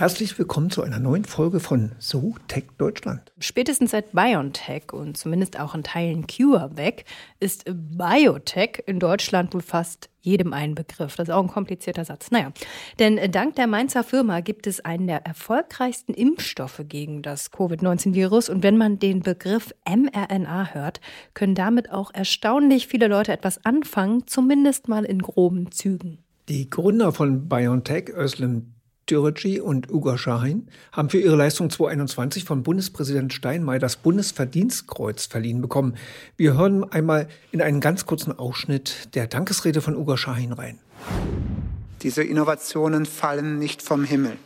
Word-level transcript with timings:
Herzlich 0.00 0.38
willkommen 0.38 0.70
zu 0.70 0.82
einer 0.82 0.98
neuen 0.98 1.26
Folge 1.26 1.60
von 1.60 1.92
So 1.98 2.34
Tech 2.48 2.64
Deutschland. 2.78 3.20
Spätestens 3.38 3.90
seit 3.90 4.12
BioNTech 4.12 4.94
und 4.94 5.18
zumindest 5.18 5.60
auch 5.60 5.74
in 5.74 5.82
Teilen 5.82 6.26
CureVac 6.26 7.04
ist 7.38 7.66
Biotech 7.66 8.82
in 8.86 8.98
Deutschland 8.98 9.52
wohl 9.52 9.60
fast 9.60 10.08
jedem 10.22 10.54
ein 10.54 10.74
Begriff. 10.74 11.16
Das 11.16 11.28
ist 11.28 11.34
auch 11.34 11.42
ein 11.42 11.50
komplizierter 11.50 12.06
Satz. 12.06 12.30
Naja, 12.30 12.50
denn 12.98 13.30
dank 13.30 13.56
der 13.56 13.66
Mainzer 13.66 14.02
Firma 14.02 14.40
gibt 14.40 14.66
es 14.66 14.82
einen 14.82 15.06
der 15.06 15.26
erfolgreichsten 15.26 16.14
Impfstoffe 16.14 16.80
gegen 16.88 17.20
das 17.20 17.50
Covid-19-Virus. 17.50 18.48
Und 18.48 18.62
wenn 18.62 18.78
man 18.78 18.98
den 19.00 19.20
Begriff 19.20 19.74
mRNA 19.86 20.72
hört, 20.72 21.02
können 21.34 21.54
damit 21.54 21.90
auch 21.90 22.10
erstaunlich 22.14 22.86
viele 22.86 23.06
Leute 23.06 23.32
etwas 23.32 23.66
anfangen, 23.66 24.26
zumindest 24.26 24.88
mal 24.88 25.04
in 25.04 25.18
groben 25.18 25.72
Zügen. 25.72 26.20
Die 26.48 26.70
Gründer 26.70 27.12
von 27.12 27.50
BioNTech, 27.50 28.08
Özlem 28.16 28.72
Dürüci 29.10 29.60
und 29.60 29.90
Ugo 29.90 30.16
Schahin 30.16 30.68
haben 30.92 31.10
für 31.10 31.18
ihre 31.18 31.36
Leistung 31.36 31.68
2021 31.68 32.44
von 32.44 32.62
Bundespräsident 32.62 33.32
Steinmeier 33.32 33.78
das 33.78 33.96
Bundesverdienstkreuz 33.96 35.26
verliehen 35.26 35.60
bekommen. 35.60 35.96
Wir 36.36 36.54
hören 36.54 36.84
einmal 36.90 37.28
in 37.50 37.60
einen 37.60 37.80
ganz 37.80 38.06
kurzen 38.06 38.38
Ausschnitt 38.38 39.14
der 39.14 39.26
Dankesrede 39.26 39.80
von 39.80 39.96
Ugo 39.96 40.16
Schahin 40.16 40.52
rein. 40.52 40.78
Diese 42.02 42.22
Innovationen 42.22 43.04
fallen 43.04 43.58
nicht 43.58 43.82
vom 43.82 44.04
Himmel, 44.04 44.36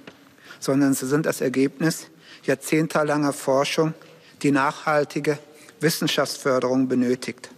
sondern 0.60 0.94
sie 0.94 1.06
sind 1.06 1.26
das 1.26 1.40
Ergebnis 1.40 2.08
jahrzehntelanger 2.44 3.32
Forschung, 3.32 3.94
die 4.42 4.50
nachhaltige 4.50 5.38
Wissenschaftsförderung 5.80 6.88
benötigt. 6.88 7.50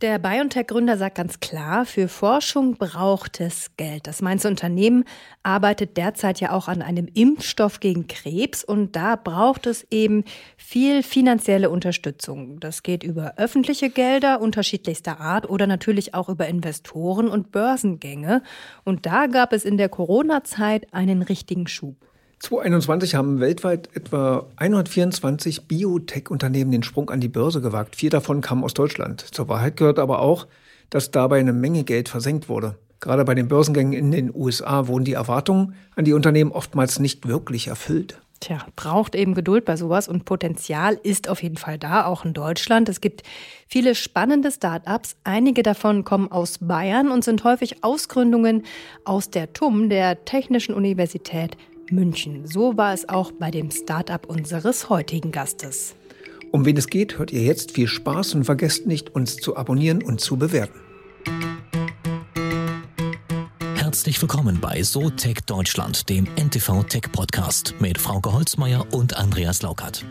Der 0.00 0.18
BioNTech-Gründer 0.18 0.96
sagt 0.96 1.14
ganz 1.14 1.38
klar, 1.38 1.86
für 1.86 2.08
Forschung 2.08 2.76
braucht 2.76 3.40
es 3.40 3.70
Geld. 3.76 4.08
Das 4.08 4.22
Mainzer 4.22 4.48
Unternehmen 4.48 5.04
arbeitet 5.44 5.96
derzeit 5.96 6.40
ja 6.40 6.50
auch 6.50 6.66
an 6.66 6.82
einem 6.82 7.06
Impfstoff 7.14 7.78
gegen 7.78 8.08
Krebs 8.08 8.64
und 8.64 8.96
da 8.96 9.14
braucht 9.14 9.66
es 9.66 9.86
eben 9.92 10.24
viel 10.56 11.04
finanzielle 11.04 11.70
Unterstützung. 11.70 12.58
Das 12.58 12.82
geht 12.82 13.04
über 13.04 13.34
öffentliche 13.36 13.88
Gelder 13.88 14.40
unterschiedlichster 14.40 15.20
Art 15.20 15.48
oder 15.48 15.68
natürlich 15.68 16.12
auch 16.12 16.28
über 16.28 16.48
Investoren 16.48 17.28
und 17.28 17.52
Börsengänge. 17.52 18.42
Und 18.82 19.06
da 19.06 19.28
gab 19.28 19.52
es 19.52 19.64
in 19.64 19.76
der 19.78 19.88
Corona-Zeit 19.88 20.92
einen 20.92 21.22
richtigen 21.22 21.68
Schub. 21.68 21.96
2021 22.44 23.14
haben 23.14 23.40
weltweit 23.40 23.88
etwa 23.94 24.46
124 24.56 25.66
Biotech-Unternehmen 25.66 26.72
den 26.72 26.82
Sprung 26.82 27.08
an 27.08 27.20
die 27.20 27.28
Börse 27.28 27.62
gewagt. 27.62 27.96
Vier 27.96 28.10
davon 28.10 28.42
kamen 28.42 28.64
aus 28.64 28.74
Deutschland. 28.74 29.22
Zur 29.22 29.48
Wahrheit 29.48 29.78
gehört 29.78 29.98
aber 29.98 30.18
auch, 30.18 30.46
dass 30.90 31.10
dabei 31.10 31.40
eine 31.40 31.54
Menge 31.54 31.84
Geld 31.84 32.10
versenkt 32.10 32.50
wurde. 32.50 32.76
Gerade 33.00 33.24
bei 33.24 33.34
den 33.34 33.48
Börsengängen 33.48 33.94
in 33.94 34.10
den 34.10 34.34
USA 34.34 34.88
wurden 34.88 35.04
die 35.04 35.14
Erwartungen 35.14 35.74
an 35.96 36.04
die 36.04 36.12
Unternehmen 36.12 36.52
oftmals 36.52 36.98
nicht 36.98 37.26
wirklich 37.26 37.68
erfüllt. 37.68 38.20
Tja, 38.40 38.58
braucht 38.76 39.14
eben 39.14 39.32
Geduld 39.32 39.64
bei 39.64 39.76
sowas 39.76 40.06
und 40.06 40.26
Potenzial 40.26 41.00
ist 41.02 41.30
auf 41.30 41.42
jeden 41.42 41.56
Fall 41.56 41.78
da, 41.78 42.04
auch 42.04 42.26
in 42.26 42.34
Deutschland. 42.34 42.90
Es 42.90 43.00
gibt 43.00 43.22
viele 43.68 43.94
spannende 43.94 44.50
Start-ups. 44.50 45.16
Einige 45.24 45.62
davon 45.62 46.04
kommen 46.04 46.30
aus 46.30 46.58
Bayern 46.58 47.10
und 47.10 47.24
sind 47.24 47.42
häufig 47.44 47.82
Ausgründungen 47.82 48.64
aus 49.06 49.30
der 49.30 49.54
TUM, 49.54 49.88
der 49.88 50.26
Technischen 50.26 50.74
Universität 50.74 51.56
München. 51.94 52.46
So 52.46 52.76
war 52.76 52.92
es 52.92 53.08
auch 53.08 53.32
bei 53.32 53.50
dem 53.50 53.70
Start-up 53.70 54.26
unseres 54.26 54.88
heutigen 54.88 55.32
Gastes. 55.32 55.94
Um 56.50 56.64
wen 56.64 56.76
es 56.76 56.88
geht, 56.88 57.18
hört 57.18 57.32
ihr 57.32 57.42
jetzt. 57.42 57.72
Viel 57.72 57.88
Spaß 57.88 58.34
und 58.34 58.44
vergesst 58.44 58.86
nicht, 58.86 59.14
uns 59.14 59.36
zu 59.36 59.56
abonnieren 59.56 60.02
und 60.02 60.20
zu 60.20 60.36
bewerten. 60.36 60.80
Herzlich 63.76 64.20
willkommen 64.20 64.58
bei 64.60 64.82
So 64.82 65.10
Tech 65.10 65.36
Deutschland, 65.46 66.08
dem 66.08 66.26
NTV 66.36 66.82
Tech 66.84 67.12
Podcast 67.12 67.74
mit 67.78 67.98
Frauke 67.98 68.32
Holzmeier 68.32 68.86
und 68.92 69.16
Andreas 69.16 69.62
Laukert. 69.62 70.04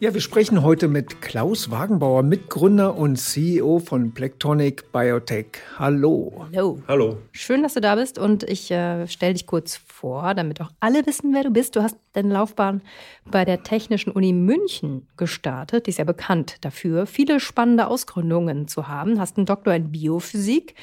Ja, 0.00 0.14
wir 0.14 0.20
sprechen 0.20 0.62
heute 0.62 0.86
mit 0.86 1.20
Klaus 1.20 1.72
Wagenbauer, 1.72 2.22
Mitgründer 2.22 2.96
und 2.96 3.16
CEO 3.16 3.80
von 3.80 4.12
Plectonic 4.12 4.92
Biotech. 4.92 5.46
Hallo. 5.76 6.46
Hallo. 6.52 6.80
Hallo. 6.86 7.18
Schön, 7.32 7.64
dass 7.64 7.74
du 7.74 7.80
da 7.80 7.96
bist 7.96 8.16
und 8.16 8.44
ich 8.44 8.70
äh, 8.70 9.08
stelle 9.08 9.34
dich 9.34 9.46
kurz 9.46 9.80
vor, 9.98 10.34
damit 10.34 10.60
auch 10.60 10.70
alle 10.80 11.06
wissen, 11.06 11.32
wer 11.34 11.42
du 11.42 11.50
bist. 11.50 11.74
Du 11.74 11.82
hast 11.82 11.96
deine 12.12 12.32
Laufbahn 12.32 12.82
bei 13.24 13.44
der 13.44 13.64
Technischen 13.64 14.12
Uni 14.12 14.32
München 14.32 15.08
gestartet. 15.16 15.86
Die 15.86 15.90
ist 15.90 15.98
ja 15.98 16.04
bekannt 16.04 16.58
dafür, 16.60 17.06
viele 17.06 17.40
spannende 17.40 17.88
Ausgründungen 17.88 18.68
zu 18.68 18.86
haben. 18.86 19.18
Hast 19.18 19.36
einen 19.36 19.46
Doktor 19.46 19.74
in 19.74 19.90
Biophysik, 19.90 20.76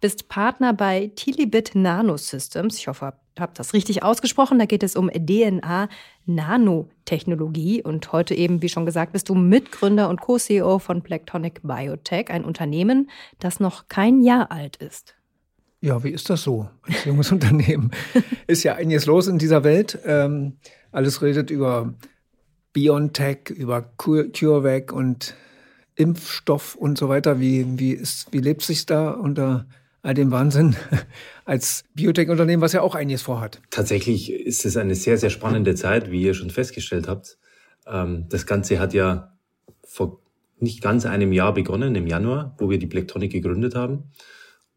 bist 0.00 0.28
Partner 0.28 0.74
bei 0.74 1.10
Tilibit 1.16 1.74
Nanosystems. 1.74 2.76
Ich 2.76 2.88
hoffe, 2.88 3.14
ich 3.34 3.40
habe 3.40 3.52
das 3.54 3.72
richtig 3.72 4.02
ausgesprochen. 4.02 4.58
Da 4.58 4.66
geht 4.66 4.82
es 4.82 4.96
um 4.96 5.08
DNA-Nanotechnologie. 5.10 7.82
Und 7.82 8.12
heute 8.12 8.34
eben, 8.34 8.60
wie 8.62 8.68
schon 8.68 8.84
gesagt, 8.84 9.12
bist 9.12 9.30
du 9.30 9.34
Mitgründer 9.34 10.10
und 10.10 10.20
Co-CEO 10.20 10.78
von 10.78 11.00
Plectonic 11.02 11.62
Biotech, 11.62 12.30
ein 12.30 12.44
Unternehmen, 12.44 13.08
das 13.38 13.60
noch 13.60 13.88
kein 13.88 14.20
Jahr 14.20 14.52
alt 14.52 14.76
ist. 14.76 15.17
Ja, 15.80 16.02
wie 16.02 16.10
ist 16.10 16.28
das 16.28 16.42
so 16.42 16.68
als 16.82 17.04
junges 17.04 17.30
Unternehmen? 17.32 17.90
Ist 18.46 18.64
ja 18.64 18.74
einiges 18.74 19.06
los 19.06 19.28
in 19.28 19.38
dieser 19.38 19.64
Welt. 19.64 19.98
Ähm, 20.04 20.58
alles 20.90 21.22
redet 21.22 21.50
über 21.50 21.94
BioNTech, 22.72 23.50
über 23.50 23.82
CureVac 23.82 24.92
und 24.92 25.34
Impfstoff 25.94 26.74
und 26.74 26.98
so 26.98 27.08
weiter. 27.08 27.40
Wie, 27.40 27.78
wie, 27.78 27.92
ist, 27.92 28.32
wie 28.32 28.38
lebt 28.38 28.62
sich 28.62 28.86
da 28.86 29.10
unter 29.10 29.66
all 30.02 30.14
dem 30.14 30.30
Wahnsinn 30.30 30.76
als 31.44 31.84
Biotech-Unternehmen, 31.94 32.62
was 32.62 32.72
ja 32.72 32.82
auch 32.82 32.94
einiges 32.94 33.22
vorhat. 33.22 33.60
Tatsächlich 33.70 34.32
ist 34.32 34.64
es 34.64 34.76
eine 34.76 34.94
sehr, 34.94 35.18
sehr 35.18 35.30
spannende 35.30 35.74
Zeit, 35.74 36.10
wie 36.10 36.22
ihr 36.22 36.34
schon 36.34 36.50
festgestellt 36.50 37.08
habt. 37.08 37.38
Ähm, 37.86 38.26
das 38.28 38.46
Ganze 38.46 38.78
hat 38.78 38.94
ja 38.94 39.36
vor 39.84 40.20
nicht 40.60 40.82
ganz 40.82 41.06
einem 41.06 41.32
Jahr 41.32 41.54
begonnen, 41.54 41.94
im 41.94 42.06
Januar, 42.06 42.56
wo 42.58 42.68
wir 42.70 42.78
die 42.78 42.86
Blacktronic 42.86 43.30
gegründet 43.30 43.74
haben. 43.74 44.10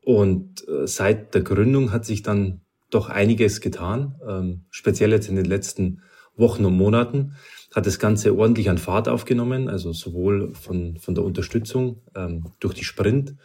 Und 0.04 0.68
äh, 0.68 0.88
seit 0.88 1.34
der 1.34 1.42
Gründung 1.42 1.92
hat 1.92 2.06
sich 2.06 2.24
dann 2.24 2.62
doch 2.90 3.10
einiges 3.10 3.62
getan, 3.62 4.16
ähm, 4.28 4.66
speziell 4.70 5.12
jetzt 5.12 5.30
in 5.30 5.36
den 5.36 5.46
letzten 5.46 6.02
Wochen 6.36 6.66
und 6.66 6.76
Monaten 6.76 7.36
hat 7.74 7.86
das 7.86 8.00
Ganze 8.00 8.36
ordentlich 8.36 8.70
an 8.70 8.78
Fahrt 8.78 9.08
aufgenommen, 9.08 9.70
also 9.70 9.94
sowohl 9.94 10.54
von, 10.56 10.98
von 10.98 11.16
der 11.16 11.24
Unterstützung 11.24 12.02
ähm, 12.16 12.52
durch 12.60 12.74
die 12.74 12.84
Sprint, 12.84 13.36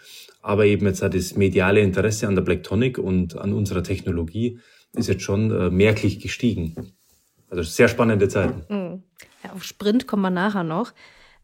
aber 0.42 0.66
eben 0.66 0.86
jetzt 0.86 1.02
hat 1.02 1.14
das 1.14 1.36
mediale 1.36 1.80
Interesse 1.80 2.26
an 2.26 2.34
der 2.34 2.42
Blacktonic 2.42 2.98
und 2.98 3.38
an 3.38 3.52
unserer 3.52 3.82
Technologie 3.82 4.58
ist 4.94 5.08
jetzt 5.08 5.22
schon 5.22 5.50
äh, 5.50 5.70
merklich 5.70 6.20
gestiegen. 6.20 6.92
Also 7.50 7.62
sehr 7.62 7.88
spannende 7.88 8.28
Zeiten. 8.28 8.64
Mhm. 8.68 9.02
Ja, 9.44 9.52
auf 9.52 9.62
Sprint 9.62 10.06
kommen 10.06 10.22
wir 10.22 10.30
nachher 10.30 10.64
noch. 10.64 10.92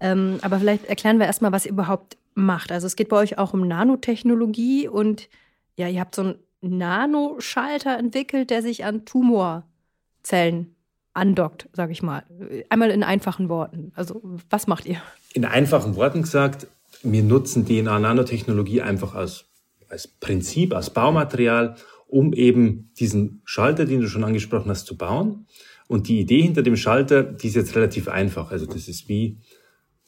Ähm, 0.00 0.38
aber 0.42 0.58
vielleicht 0.58 0.86
erklären 0.86 1.18
wir 1.18 1.26
erstmal, 1.26 1.52
was 1.52 1.64
überhaupt 1.64 2.16
macht. 2.34 2.72
Also 2.72 2.86
es 2.86 2.96
geht 2.96 3.08
bei 3.08 3.16
euch 3.16 3.38
auch 3.38 3.52
um 3.52 3.66
Nanotechnologie 3.66 4.88
und 4.88 5.28
ja, 5.76 5.88
ihr 5.88 6.00
habt 6.00 6.14
so 6.14 6.22
einen 6.22 6.36
Nanoschalter 6.60 7.98
entwickelt, 7.98 8.50
der 8.50 8.62
sich 8.62 8.84
an 8.84 9.04
Tumorzellen 9.04 10.74
andockt, 11.14 11.68
sage 11.72 11.92
ich 11.92 12.02
mal. 12.02 12.24
Einmal 12.68 12.90
in 12.90 13.02
einfachen 13.02 13.48
Worten. 13.48 13.92
Also 13.94 14.22
was 14.48 14.66
macht 14.66 14.86
ihr? 14.86 15.02
In 15.34 15.44
einfachen 15.44 15.96
Worten 15.96 16.22
gesagt, 16.22 16.66
wir 17.02 17.22
nutzen 17.22 17.66
DNA-Nanotechnologie 17.66 18.82
einfach 18.82 19.14
als, 19.14 19.46
als 19.88 20.06
Prinzip, 20.06 20.74
als 20.74 20.90
Baumaterial, 20.90 21.76
um 22.06 22.32
eben 22.32 22.90
diesen 22.98 23.42
Schalter, 23.44 23.84
den 23.84 24.00
du 24.00 24.08
schon 24.08 24.24
angesprochen 24.24 24.70
hast, 24.70 24.86
zu 24.86 24.96
bauen. 24.96 25.46
Und 25.88 26.08
die 26.08 26.20
Idee 26.20 26.42
hinter 26.42 26.62
dem 26.62 26.76
Schalter, 26.76 27.22
die 27.22 27.48
ist 27.48 27.56
jetzt 27.56 27.74
relativ 27.74 28.08
einfach. 28.08 28.50
Also 28.50 28.66
das 28.66 28.88
ist 28.88 29.08
wie 29.08 29.38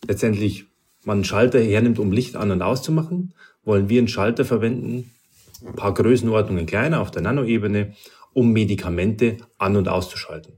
letztendlich 0.06 0.66
man 1.06 1.18
einen 1.18 1.24
Schalter 1.24 1.60
hernimmt, 1.60 1.98
um 1.98 2.12
Licht 2.12 2.36
an 2.36 2.50
und 2.50 2.62
auszumachen, 2.62 3.34
wollen 3.64 3.88
wir 3.88 3.98
einen 3.98 4.08
Schalter 4.08 4.44
verwenden, 4.44 5.10
ein 5.66 5.74
paar 5.74 5.94
Größenordnungen 5.94 6.66
kleiner 6.66 7.00
auf 7.00 7.10
der 7.10 7.22
Nanoebene, 7.22 7.94
um 8.32 8.52
Medikamente 8.52 9.38
an- 9.58 9.76
und 9.76 9.88
auszuschalten. 9.88 10.54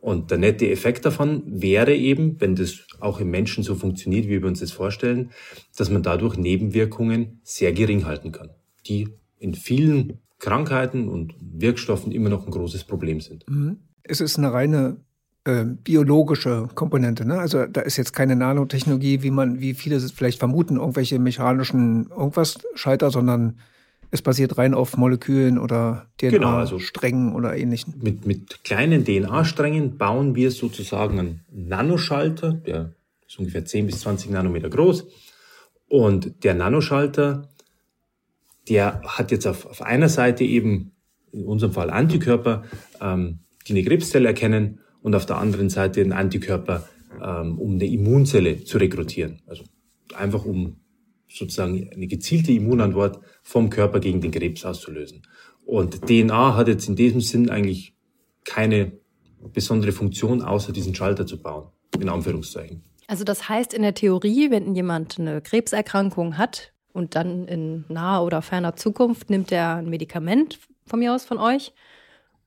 Und 0.00 0.32
der 0.32 0.38
nette 0.38 0.68
Effekt 0.68 1.04
davon 1.04 1.44
wäre 1.46 1.94
eben, 1.94 2.40
wenn 2.40 2.56
das 2.56 2.80
auch 2.98 3.20
im 3.20 3.30
Menschen 3.30 3.62
so 3.62 3.76
funktioniert, 3.76 4.26
wie 4.26 4.40
wir 4.40 4.48
uns 4.48 4.58
das 4.58 4.72
vorstellen, 4.72 5.30
dass 5.76 5.90
man 5.90 6.02
dadurch 6.02 6.36
Nebenwirkungen 6.36 7.40
sehr 7.44 7.72
gering 7.72 8.04
halten 8.04 8.32
kann, 8.32 8.50
die 8.88 9.10
in 9.38 9.54
vielen 9.54 10.18
Krankheiten 10.40 11.08
und 11.08 11.34
Wirkstoffen 11.40 12.10
immer 12.10 12.30
noch 12.30 12.44
ein 12.44 12.50
großes 12.50 12.82
Problem 12.82 13.20
sind. 13.20 13.48
Mhm. 13.48 13.76
Es 14.02 14.20
ist 14.20 14.38
eine 14.38 14.52
reine 14.52 14.96
äh, 15.44 15.64
biologische 15.64 16.68
Komponente. 16.74 17.24
Ne? 17.24 17.38
Also 17.38 17.66
da 17.66 17.80
ist 17.80 17.96
jetzt 17.96 18.12
keine 18.12 18.36
Nanotechnologie, 18.36 19.22
wie 19.22 19.30
man, 19.30 19.60
wie 19.60 19.74
viele 19.74 19.98
vielleicht 20.00 20.38
vermuten, 20.38 20.76
irgendwelche 20.76 21.18
mechanischen 21.18 22.10
irgendwas 22.10 22.58
Schalter, 22.74 23.10
sondern 23.10 23.58
es 24.12 24.22
basiert 24.22 24.58
rein 24.58 24.74
auf 24.74 24.96
Molekülen 24.96 25.58
oder 25.58 26.06
DNA-Strängen 26.18 26.40
genau, 26.40 26.56
also 26.58 27.36
oder 27.36 27.56
ähnlichen. 27.56 27.94
Mit, 28.02 28.26
mit 28.26 28.62
kleinen 28.62 29.04
DNA-Strängen 29.04 29.96
bauen 29.96 30.34
wir 30.34 30.50
sozusagen 30.50 31.18
einen 31.18 31.40
Nanoschalter, 31.50 32.52
der 32.52 32.92
ist 33.26 33.38
ungefähr 33.38 33.64
10 33.64 33.86
bis 33.86 34.00
20 34.00 34.30
Nanometer 34.30 34.68
groß. 34.68 35.06
Und 35.88 36.44
der 36.44 36.54
Nanoschalter, 36.54 37.48
der 38.68 39.00
hat 39.04 39.30
jetzt 39.30 39.46
auf, 39.46 39.66
auf 39.66 39.82
einer 39.82 40.10
Seite 40.10 40.44
eben, 40.44 40.92
in 41.32 41.46
unserem 41.46 41.72
Fall 41.72 41.90
Antikörper, 41.90 42.64
ähm, 43.00 43.38
die 43.66 43.72
eine 43.72 43.82
Krebszelle 43.82 44.28
erkennen 44.28 44.81
und 45.02 45.14
auf 45.14 45.26
der 45.26 45.38
anderen 45.38 45.68
Seite 45.68 46.00
einen 46.00 46.12
Antikörper, 46.12 46.88
ähm, 47.22 47.58
um 47.58 47.74
eine 47.74 47.86
Immunzelle 47.86 48.64
zu 48.64 48.78
rekrutieren. 48.78 49.42
Also 49.46 49.64
einfach 50.14 50.44
um 50.44 50.76
sozusagen 51.28 51.90
eine 51.92 52.06
gezielte 52.06 52.52
Immunantwort 52.52 53.20
vom 53.42 53.70
Körper 53.70 54.00
gegen 54.00 54.20
den 54.20 54.30
Krebs 54.30 54.64
auszulösen. 54.64 55.22
Und 55.64 56.02
DNA 56.02 56.56
hat 56.56 56.68
jetzt 56.68 56.88
in 56.88 56.96
diesem 56.96 57.20
Sinn 57.20 57.48
eigentlich 57.50 57.94
keine 58.44 58.92
besondere 59.52 59.92
Funktion, 59.92 60.42
außer 60.42 60.72
diesen 60.72 60.94
Schalter 60.94 61.26
zu 61.26 61.40
bauen, 61.40 61.68
in 61.98 62.08
Anführungszeichen. 62.08 62.82
Also 63.06 63.24
das 63.24 63.48
heißt 63.48 63.74
in 63.74 63.82
der 63.82 63.94
Theorie, 63.94 64.50
wenn 64.50 64.74
jemand 64.74 65.18
eine 65.18 65.40
Krebserkrankung 65.40 66.38
hat 66.38 66.72
und 66.92 67.14
dann 67.14 67.46
in 67.46 67.84
naher 67.88 68.22
oder 68.24 68.42
ferner 68.42 68.76
Zukunft 68.76 69.30
nimmt 69.30 69.50
er 69.52 69.76
ein 69.76 69.88
Medikament 69.88 70.58
von 70.86 70.98
mir 70.98 71.14
aus 71.14 71.24
von 71.24 71.38
euch 71.38 71.72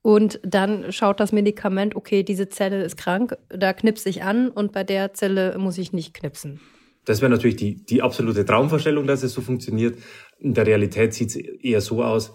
und 0.05 0.39
dann 0.43 0.91
schaut 0.91 1.19
das 1.19 1.31
Medikament, 1.31 1.95
okay, 1.95 2.21
diese 2.21 2.47
Zelle 2.47 2.83
ist 2.83 2.95
krank, 2.95 3.35
da 3.49 3.73
knipse 3.73 4.07
ich 4.07 4.21
an 4.21 4.49
und 4.49 4.71
bei 4.71 4.83
der 4.83 5.15
Zelle 5.15 5.57
muss 5.57 5.79
ich 5.79 5.93
nicht 5.93 6.13
knipsen. 6.13 6.59
Das 7.05 7.21
wäre 7.21 7.31
natürlich 7.31 7.55
die, 7.55 7.83
die 7.83 8.03
absolute 8.03 8.45
Traumvorstellung, 8.45 9.07
dass 9.07 9.23
es 9.23 9.33
so 9.33 9.41
funktioniert. 9.41 9.97
In 10.37 10.53
der 10.53 10.67
Realität 10.67 11.15
sieht 11.15 11.29
es 11.29 11.35
eher 11.35 11.81
so 11.81 12.03
aus, 12.03 12.33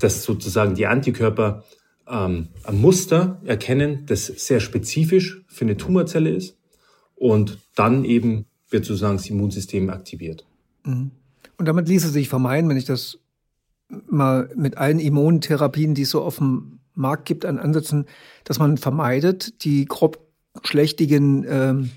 dass 0.00 0.24
sozusagen 0.24 0.74
die 0.74 0.88
Antikörper 0.88 1.62
ähm, 2.08 2.48
ein 2.64 2.80
Muster 2.80 3.40
erkennen, 3.44 4.04
das 4.06 4.26
sehr 4.26 4.58
spezifisch 4.58 5.44
für 5.46 5.64
eine 5.64 5.76
Tumorzelle 5.76 6.30
ist 6.30 6.58
und 7.14 7.58
dann 7.76 8.04
eben 8.04 8.46
wird 8.68 8.84
sozusagen 8.84 9.18
das 9.18 9.30
Immunsystem 9.30 9.90
aktiviert. 9.90 10.44
Mhm. 10.82 11.12
Und 11.56 11.66
damit 11.66 11.86
ließe 11.86 12.08
sich 12.08 12.28
vermeiden, 12.28 12.68
wenn 12.68 12.78
ich 12.78 12.86
das 12.86 13.20
mal 14.08 14.50
mit 14.56 14.76
allen 14.76 14.98
Immuntherapien, 14.98 15.94
die 15.94 16.02
es 16.02 16.10
so 16.10 16.20
auf 16.20 16.38
dem 16.38 16.80
Markt 16.94 17.26
gibt, 17.26 17.44
an 17.44 17.58
Ansätzen, 17.58 18.06
dass 18.44 18.58
man 18.58 18.76
vermeidet, 18.76 19.64
die 19.64 19.84
grob 19.86 20.18
schlechtigen 20.62 21.44
ähm, 21.48 21.90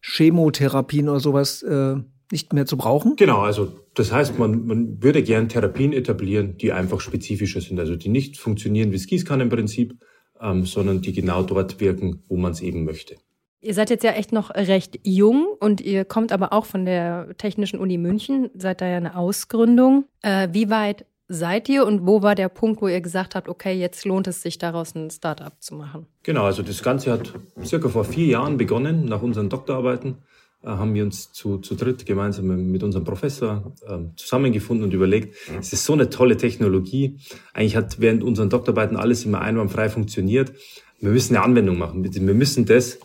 Chemotherapien 0.00 1.08
oder 1.08 1.20
sowas 1.20 1.62
äh, 1.62 1.96
nicht 2.30 2.52
mehr 2.52 2.66
zu 2.66 2.76
brauchen? 2.76 3.16
Genau, 3.16 3.40
also 3.40 3.72
das 3.94 4.12
heißt, 4.12 4.38
man, 4.38 4.66
man 4.66 5.02
würde 5.02 5.22
gern 5.22 5.48
Therapien 5.48 5.92
etablieren, 5.92 6.56
die 6.56 6.72
einfach 6.72 7.00
spezifischer 7.00 7.60
sind, 7.60 7.80
also 7.80 7.96
die 7.96 8.08
nicht 8.08 8.36
funktionieren 8.36 8.90
wie 8.92 8.96
das 8.96 9.06
Gießkannenprinzip, 9.06 9.98
ähm, 10.40 10.64
sondern 10.64 11.00
die 11.00 11.12
genau 11.12 11.42
dort 11.42 11.80
wirken, 11.80 12.22
wo 12.28 12.36
man 12.36 12.52
es 12.52 12.60
eben 12.60 12.84
möchte. 12.84 13.16
Ihr 13.60 13.74
seid 13.74 13.90
jetzt 13.90 14.04
ja 14.04 14.12
echt 14.12 14.30
noch 14.32 14.50
recht 14.50 15.00
jung 15.02 15.48
und 15.58 15.80
ihr 15.80 16.04
kommt 16.04 16.30
aber 16.30 16.52
auch 16.52 16.64
von 16.64 16.84
der 16.84 17.34
Technischen 17.38 17.80
Uni 17.80 17.98
München, 17.98 18.50
seid 18.54 18.80
da 18.80 18.86
ja 18.86 18.98
eine 18.98 19.16
Ausgründung. 19.16 20.04
Äh, 20.22 20.48
wie 20.52 20.70
weit 20.70 21.06
seid 21.28 21.68
ihr 21.68 21.86
und 21.86 22.06
wo 22.06 22.22
war 22.22 22.34
der 22.34 22.48
Punkt, 22.48 22.80
wo 22.80 22.88
ihr 22.88 23.00
gesagt 23.00 23.34
habt, 23.34 23.48
okay, 23.48 23.78
jetzt 23.78 24.04
lohnt 24.04 24.26
es 24.26 24.42
sich 24.42 24.58
daraus 24.58 24.94
ein 24.94 25.10
Startup 25.10 25.52
zu 25.60 25.74
machen? 25.74 26.06
Genau, 26.22 26.44
also 26.44 26.62
das 26.62 26.82
Ganze 26.82 27.12
hat 27.12 27.32
circa 27.62 27.88
vor 27.88 28.04
vier 28.04 28.26
Jahren 28.26 28.56
begonnen, 28.56 29.04
nach 29.04 29.22
unseren 29.22 29.48
Doktorarbeiten. 29.48 30.18
Äh, 30.62 30.68
haben 30.68 30.94
wir 30.94 31.04
uns 31.04 31.30
zu, 31.32 31.58
zu 31.58 31.74
dritt 31.74 32.06
gemeinsam 32.06 32.70
mit 32.70 32.82
unserem 32.82 33.04
Professor 33.04 33.72
äh, 33.86 33.98
zusammengefunden 34.16 34.84
und 34.84 34.92
überlegt, 34.92 35.36
es 35.60 35.72
ist 35.72 35.84
so 35.84 35.92
eine 35.92 36.10
tolle 36.10 36.36
Technologie. 36.36 37.18
Eigentlich 37.52 37.76
hat 37.76 38.00
während 38.00 38.24
unseren 38.24 38.50
Doktorarbeiten 38.50 38.96
alles 38.96 39.24
immer 39.24 39.40
einwandfrei 39.40 39.88
funktioniert. 39.88 40.52
Wir 40.98 41.10
müssen 41.10 41.36
eine 41.36 41.44
Anwendung 41.44 41.78
machen. 41.78 42.02
Wir 42.12 42.34
müssen 42.34 42.64
das 42.64 42.98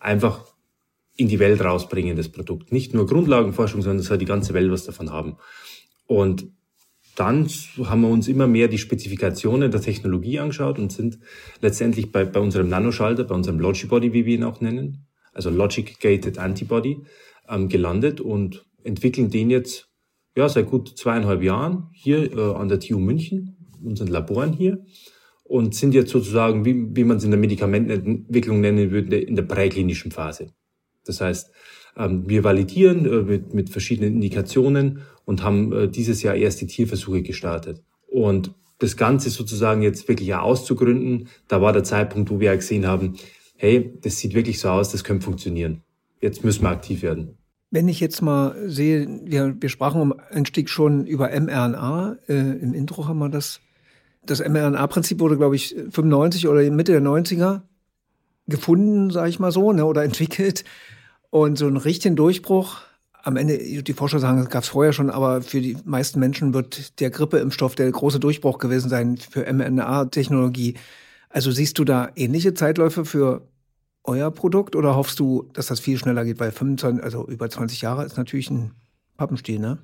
einfach 0.00 0.44
in 1.16 1.28
die 1.28 1.38
Welt 1.38 1.62
rausbringen, 1.62 2.16
das 2.16 2.28
Produkt. 2.28 2.72
Nicht 2.72 2.92
nur 2.92 3.06
Grundlagenforschung, 3.06 3.82
sondern 3.82 4.00
es 4.00 4.06
soll 4.06 4.18
die 4.18 4.24
ganze 4.24 4.52
Welt 4.52 4.70
was 4.70 4.84
davon 4.84 5.12
haben. 5.12 5.36
Und 6.06 6.48
dann 7.16 7.48
haben 7.84 8.02
wir 8.02 8.08
uns 8.08 8.28
immer 8.28 8.46
mehr 8.46 8.68
die 8.68 8.78
Spezifikationen 8.78 9.70
der 9.70 9.80
Technologie 9.80 10.38
angeschaut 10.38 10.78
und 10.78 10.92
sind 10.92 11.18
letztendlich 11.60 12.12
bei, 12.12 12.24
bei 12.24 12.40
unserem 12.40 12.68
Nanoschalter, 12.68 13.24
bei 13.24 13.34
unserem 13.34 13.58
Logibody, 13.58 14.12
wie 14.12 14.26
wir 14.26 14.34
ihn 14.34 14.44
auch 14.44 14.60
nennen, 14.60 15.06
also 15.32 15.50
Logic 15.50 15.98
Gated 15.98 16.38
Antibody, 16.38 16.98
ähm, 17.48 17.68
gelandet 17.68 18.20
und 18.20 18.66
entwickeln 18.84 19.30
den 19.30 19.50
jetzt 19.50 19.88
ja 20.36 20.48
seit 20.48 20.66
gut 20.66 20.96
zweieinhalb 20.96 21.42
Jahren 21.42 21.88
hier 21.92 22.32
äh, 22.32 22.54
an 22.54 22.68
der 22.68 22.80
TU 22.80 22.98
München, 22.98 23.56
unseren 23.82 24.08
Laboren 24.08 24.52
hier 24.52 24.84
und 25.44 25.74
sind 25.74 25.94
jetzt 25.94 26.10
sozusagen, 26.10 26.64
wie, 26.64 26.94
wie 26.94 27.04
man 27.04 27.16
es 27.16 27.24
in 27.24 27.30
der 27.30 27.40
Medikamentenentwicklung 27.40 28.60
nennen 28.60 28.90
würde, 28.90 29.18
in 29.18 29.36
der 29.36 29.44
präklinischen 29.44 30.10
Phase. 30.10 30.48
Das 31.04 31.20
heißt, 31.20 31.50
wir 31.96 32.44
validieren 32.44 33.06
äh, 33.06 33.22
mit, 33.22 33.54
mit 33.54 33.70
verschiedenen 33.70 34.14
Indikationen 34.14 35.00
und 35.24 35.42
haben 35.42 35.72
äh, 35.72 35.88
dieses 35.88 36.22
Jahr 36.22 36.34
erste 36.34 36.66
Tierversuche 36.66 37.22
gestartet. 37.22 37.82
Und 38.06 38.52
das 38.78 38.96
Ganze 38.96 39.30
sozusagen 39.30 39.82
jetzt 39.82 40.08
wirklich 40.08 40.34
auszugründen, 40.34 41.28
da 41.48 41.62
war 41.62 41.72
der 41.72 41.84
Zeitpunkt, 41.84 42.30
wo 42.30 42.40
wir 42.40 42.54
gesehen 42.54 42.86
haben, 42.86 43.14
hey, 43.56 43.98
das 44.02 44.18
sieht 44.18 44.34
wirklich 44.34 44.60
so 44.60 44.68
aus, 44.68 44.90
das 44.90 45.02
könnte 45.02 45.24
funktionieren. 45.24 45.82
Jetzt 46.20 46.44
müssen 46.44 46.62
wir 46.62 46.70
aktiv 46.70 47.02
werden. 47.02 47.38
Wenn 47.70 47.88
ich 47.88 48.00
jetzt 48.00 48.22
mal 48.22 48.68
sehe, 48.68 49.08
wir, 49.24 49.56
wir 49.60 49.68
sprachen 49.68 50.00
um 50.00 50.14
Einstieg 50.30 50.68
schon 50.70 51.06
über 51.06 51.28
mRNA, 51.28 52.18
äh, 52.28 52.34
im 52.34 52.74
Intro 52.74 53.08
haben 53.08 53.18
wir 53.18 53.28
das. 53.28 53.60
Das 54.24 54.40
mRNA-Prinzip 54.40 55.20
wurde, 55.20 55.36
glaube 55.36 55.56
ich, 55.56 55.74
95 55.90 56.48
oder 56.48 56.68
Mitte 56.70 56.92
der 56.92 57.02
90er 57.02 57.62
gefunden, 58.48 59.10
sage 59.10 59.28
ich 59.28 59.38
mal 59.38 59.52
so, 59.52 59.72
ne, 59.72 59.84
oder 59.84 60.04
entwickelt. 60.04 60.64
Und 61.36 61.58
so 61.58 61.66
einen 61.66 61.76
richtigen 61.76 62.16
Durchbruch, 62.16 62.78
am 63.22 63.36
Ende, 63.36 63.58
die 63.58 63.92
Forscher 63.92 64.20
sagen, 64.20 64.38
das 64.38 64.48
gab 64.48 64.62
es 64.62 64.70
vorher 64.70 64.94
schon, 64.94 65.10
aber 65.10 65.42
für 65.42 65.60
die 65.60 65.76
meisten 65.84 66.18
Menschen 66.18 66.54
wird 66.54 66.98
der 66.98 67.10
Grippeimpfstoff 67.10 67.74
der 67.74 67.90
große 67.92 68.18
Durchbruch 68.18 68.56
gewesen 68.56 68.88
sein 68.88 69.18
für 69.18 69.44
mRNA-Technologie. 69.52 70.76
Also 71.28 71.50
siehst 71.50 71.78
du 71.78 71.84
da 71.84 72.08
ähnliche 72.16 72.54
Zeitläufe 72.54 73.04
für 73.04 73.42
euer 74.02 74.30
Produkt 74.30 74.76
oder 74.76 74.96
hoffst 74.96 75.20
du, 75.20 75.46
dass 75.52 75.66
das 75.66 75.78
viel 75.78 75.98
schneller 75.98 76.24
geht? 76.24 76.40
Weil 76.40 76.52
25, 76.52 77.04
also 77.04 77.26
über 77.28 77.50
20 77.50 77.82
Jahre 77.82 78.06
ist 78.06 78.16
natürlich 78.16 78.48
ein 78.50 78.70
Pappenstiel, 79.18 79.58
ne? 79.58 79.76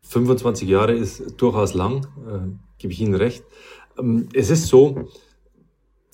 25 0.00 0.66
Jahre 0.66 0.94
ist 0.94 1.22
durchaus 1.36 1.74
lang, 1.74 2.06
äh, 2.26 2.38
gebe 2.78 2.94
ich 2.94 3.02
Ihnen 3.02 3.16
recht. 3.16 3.44
Ähm, 3.98 4.30
es 4.32 4.48
ist 4.48 4.68
so, 4.68 5.10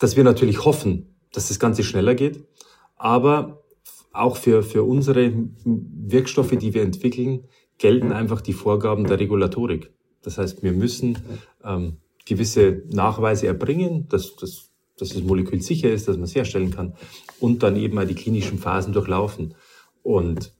dass 0.00 0.16
wir 0.16 0.24
natürlich 0.24 0.64
hoffen, 0.64 1.14
dass 1.32 1.46
das 1.46 1.60
Ganze 1.60 1.84
schneller 1.84 2.16
geht, 2.16 2.44
aber 2.96 3.61
auch 4.12 4.36
für, 4.36 4.62
für 4.62 4.82
unsere 4.82 5.32
Wirkstoffe, 5.64 6.56
die 6.56 6.74
wir 6.74 6.82
entwickeln, 6.82 7.44
gelten 7.78 8.12
einfach 8.12 8.40
die 8.40 8.52
Vorgaben 8.52 9.06
der 9.06 9.18
Regulatorik. 9.18 9.90
Das 10.22 10.38
heißt, 10.38 10.62
wir 10.62 10.72
müssen 10.72 11.18
ähm, 11.64 11.96
gewisse 12.24 12.82
Nachweise 12.90 13.46
erbringen, 13.46 14.08
dass, 14.08 14.36
dass, 14.36 14.70
dass 14.98 15.10
das 15.10 15.22
Molekül 15.22 15.62
sicher 15.62 15.90
ist, 15.90 16.08
dass 16.08 16.16
man 16.16 16.24
es 16.24 16.34
herstellen 16.34 16.70
kann 16.70 16.94
und 17.40 17.62
dann 17.62 17.76
eben 17.76 17.94
mal 17.94 18.06
die 18.06 18.14
klinischen 18.14 18.58
Phasen 18.58 18.92
durchlaufen. 18.92 19.54
Und 20.02 20.52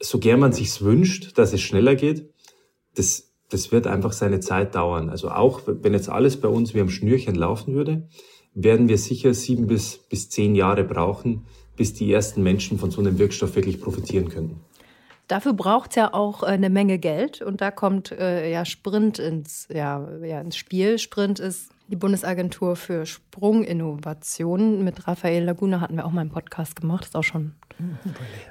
so 0.00 0.18
gern 0.18 0.40
man 0.40 0.52
sich's 0.52 0.82
wünscht, 0.82 1.38
dass 1.38 1.52
es 1.52 1.60
schneller 1.60 1.94
geht, 1.94 2.30
das, 2.94 3.32
das 3.50 3.72
wird 3.72 3.86
einfach 3.86 4.12
seine 4.12 4.40
Zeit 4.40 4.74
dauern. 4.74 5.10
Also 5.10 5.30
auch 5.30 5.62
wenn 5.66 5.92
jetzt 5.92 6.08
alles 6.08 6.40
bei 6.40 6.48
uns 6.48 6.74
wie 6.74 6.80
am 6.80 6.88
Schnürchen 6.88 7.34
laufen 7.34 7.74
würde, 7.74 8.08
werden 8.54 8.88
wir 8.88 8.98
sicher 8.98 9.34
sieben 9.34 9.66
bis, 9.66 9.98
bis 10.08 10.30
zehn 10.30 10.54
Jahre 10.54 10.82
brauchen, 10.82 11.46
bis 11.76 11.94
die 11.94 12.12
ersten 12.12 12.42
Menschen 12.42 12.78
von 12.78 12.90
so 12.90 13.00
einem 13.00 13.18
Wirkstoff 13.18 13.54
wirklich 13.56 13.80
profitieren 13.80 14.28
können. 14.28 14.60
Dafür 15.28 15.54
braucht 15.54 15.90
es 15.90 15.96
ja 15.96 16.14
auch 16.14 16.42
äh, 16.42 16.46
eine 16.46 16.70
Menge 16.70 16.98
Geld 16.98 17.42
und 17.42 17.60
da 17.60 17.70
kommt 17.70 18.12
äh, 18.12 18.50
ja 18.50 18.64
Sprint 18.64 19.18
ins, 19.18 19.66
ja, 19.72 20.08
ja, 20.22 20.40
ins 20.40 20.56
Spiel. 20.56 20.98
Sprint 20.98 21.40
ist 21.40 21.70
die 21.88 21.96
Bundesagentur 21.96 22.76
für 22.76 23.06
Sprunginnovationen. 23.06 24.84
Mit 24.84 25.06
Raphael 25.08 25.44
Laguna 25.44 25.80
hatten 25.80 25.96
wir 25.96 26.04
auch 26.04 26.12
mal 26.12 26.20
einen 26.20 26.30
Podcast 26.30 26.80
gemacht, 26.80 27.02
das 27.02 27.08
ist 27.08 27.16
auch 27.16 27.24
schon 27.24 27.52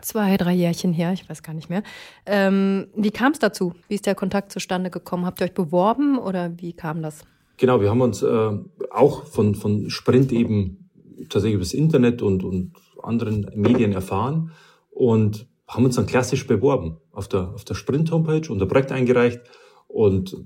zwei, 0.01 0.37
drei 0.37 0.53
Jährchen 0.53 0.93
her, 0.93 1.13
ich 1.13 1.29
weiß 1.29 1.43
gar 1.43 1.53
nicht 1.53 1.69
mehr. 1.69 1.83
Ähm, 2.25 2.87
wie 2.95 3.11
kam 3.11 3.31
es 3.31 3.39
dazu? 3.39 3.73
Wie 3.87 3.95
ist 3.95 4.05
der 4.05 4.15
Kontakt 4.15 4.51
zustande 4.51 4.89
gekommen? 4.89 5.25
Habt 5.25 5.41
ihr 5.41 5.45
euch 5.45 5.53
beworben 5.53 6.17
oder 6.17 6.51
wie 6.57 6.73
kam 6.73 7.01
das? 7.01 7.23
Genau, 7.57 7.79
wir 7.79 7.89
haben 7.89 8.01
uns 8.01 8.21
äh, 8.21 8.51
auch 8.91 9.25
von, 9.25 9.55
von 9.55 9.89
Sprint 9.89 10.31
eben 10.33 10.89
tatsächlich 11.29 11.55
über 11.55 11.63
das 11.63 11.73
Internet 11.73 12.21
und, 12.21 12.43
und 12.43 12.73
anderen 13.05 13.49
Medien 13.55 13.93
erfahren 13.93 14.51
und 14.89 15.47
haben 15.67 15.85
uns 15.85 15.95
dann 15.95 16.05
klassisch 16.05 16.47
beworben 16.47 16.97
auf 17.11 17.27
der, 17.27 17.49
auf 17.53 17.63
der 17.63 17.75
Sprint-Homepage 17.75 18.51
und 18.51 18.59
der 18.59 18.65
Projekt 18.65 18.91
eingereicht. 18.91 19.41
Und 19.87 20.37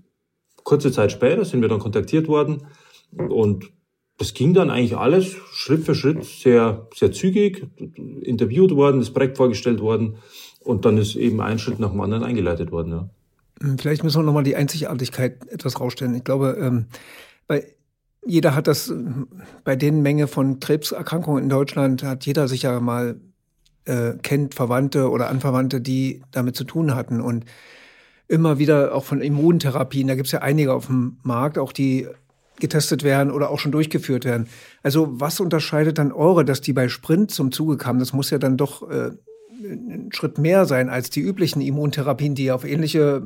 kurze 0.63 0.91
Zeit 0.91 1.11
später 1.11 1.45
sind 1.45 1.61
wir 1.61 1.69
dann 1.69 1.79
kontaktiert 1.79 2.27
worden. 2.27 2.67
Und 3.11 3.71
das 4.17 4.33
ging 4.33 4.53
dann 4.53 4.69
eigentlich 4.69 4.97
alles 4.97 5.35
Schritt 5.51 5.83
für 5.83 5.95
Schritt 5.95 6.23
sehr, 6.25 6.87
sehr 6.93 7.11
zügig, 7.11 7.67
interviewt 8.21 8.75
worden, 8.75 8.99
das 8.99 9.11
Projekt 9.11 9.37
vorgestellt 9.37 9.81
worden. 9.81 10.17
Und 10.59 10.85
dann 10.85 10.97
ist 10.97 11.15
eben 11.15 11.41
ein 11.41 11.57
Schritt 11.57 11.79
nach 11.79 11.91
dem 11.91 12.01
anderen 12.01 12.23
eingeleitet 12.23 12.71
worden. 12.71 12.91
Ja. 12.91 13.09
Vielleicht 13.77 14.03
müssen 14.03 14.19
wir 14.19 14.23
nochmal 14.23 14.43
die 14.43 14.55
Einzigartigkeit 14.55 15.47
etwas 15.49 15.79
rausstellen. 15.79 16.15
Ich 16.15 16.23
glaube, 16.23 16.57
ähm, 16.59 16.85
bei 17.47 17.73
jeder 18.29 18.53
hat 18.53 18.67
das, 18.67 18.93
bei 19.63 19.75
den 19.75 20.01
Menge 20.03 20.27
von 20.27 20.59
Krebserkrankungen 20.59 21.43
in 21.43 21.49
Deutschland 21.49 22.03
hat 22.03 22.25
jeder 22.25 22.47
sicher 22.47 22.79
mal 22.79 23.19
äh, 23.85 24.13
kennt 24.21 24.53
Verwandte 24.53 25.09
oder 25.09 25.29
Anverwandte, 25.29 25.81
die 25.81 26.21
damit 26.31 26.55
zu 26.55 26.63
tun 26.63 26.93
hatten. 26.93 27.21
Und 27.21 27.45
immer 28.27 28.59
wieder 28.59 28.93
auch 28.93 29.03
von 29.03 29.21
Immuntherapien, 29.21 30.07
da 30.07 30.13
gibt 30.13 30.27
es 30.27 30.31
ja 30.31 30.39
einige 30.39 30.73
auf 30.73 30.85
dem 30.85 31.17
Markt, 31.23 31.57
auch 31.57 31.71
die 31.71 32.07
getestet 32.59 33.03
werden 33.03 33.31
oder 33.31 33.49
auch 33.49 33.57
schon 33.57 33.71
durchgeführt 33.71 34.25
werden. 34.25 34.47
Also 34.83 35.19
was 35.19 35.39
unterscheidet 35.39 35.97
dann 35.97 36.11
eure, 36.11 36.45
dass 36.45 36.61
die 36.61 36.73
bei 36.73 36.87
Sprint 36.87 37.31
zum 37.31 37.51
Zuge 37.51 37.77
kamen? 37.77 37.99
Das 37.99 38.13
muss 38.13 38.29
ja 38.29 38.37
dann 38.37 38.57
doch 38.57 38.87
äh, 38.91 39.11
ein 39.59 40.11
Schritt 40.13 40.37
mehr 40.37 40.65
sein 40.65 40.89
als 40.89 41.09
die 41.09 41.21
üblichen 41.21 41.61
Immuntherapien, 41.61 42.35
die 42.35 42.51
auf 42.51 42.63
ähnliche 42.63 43.23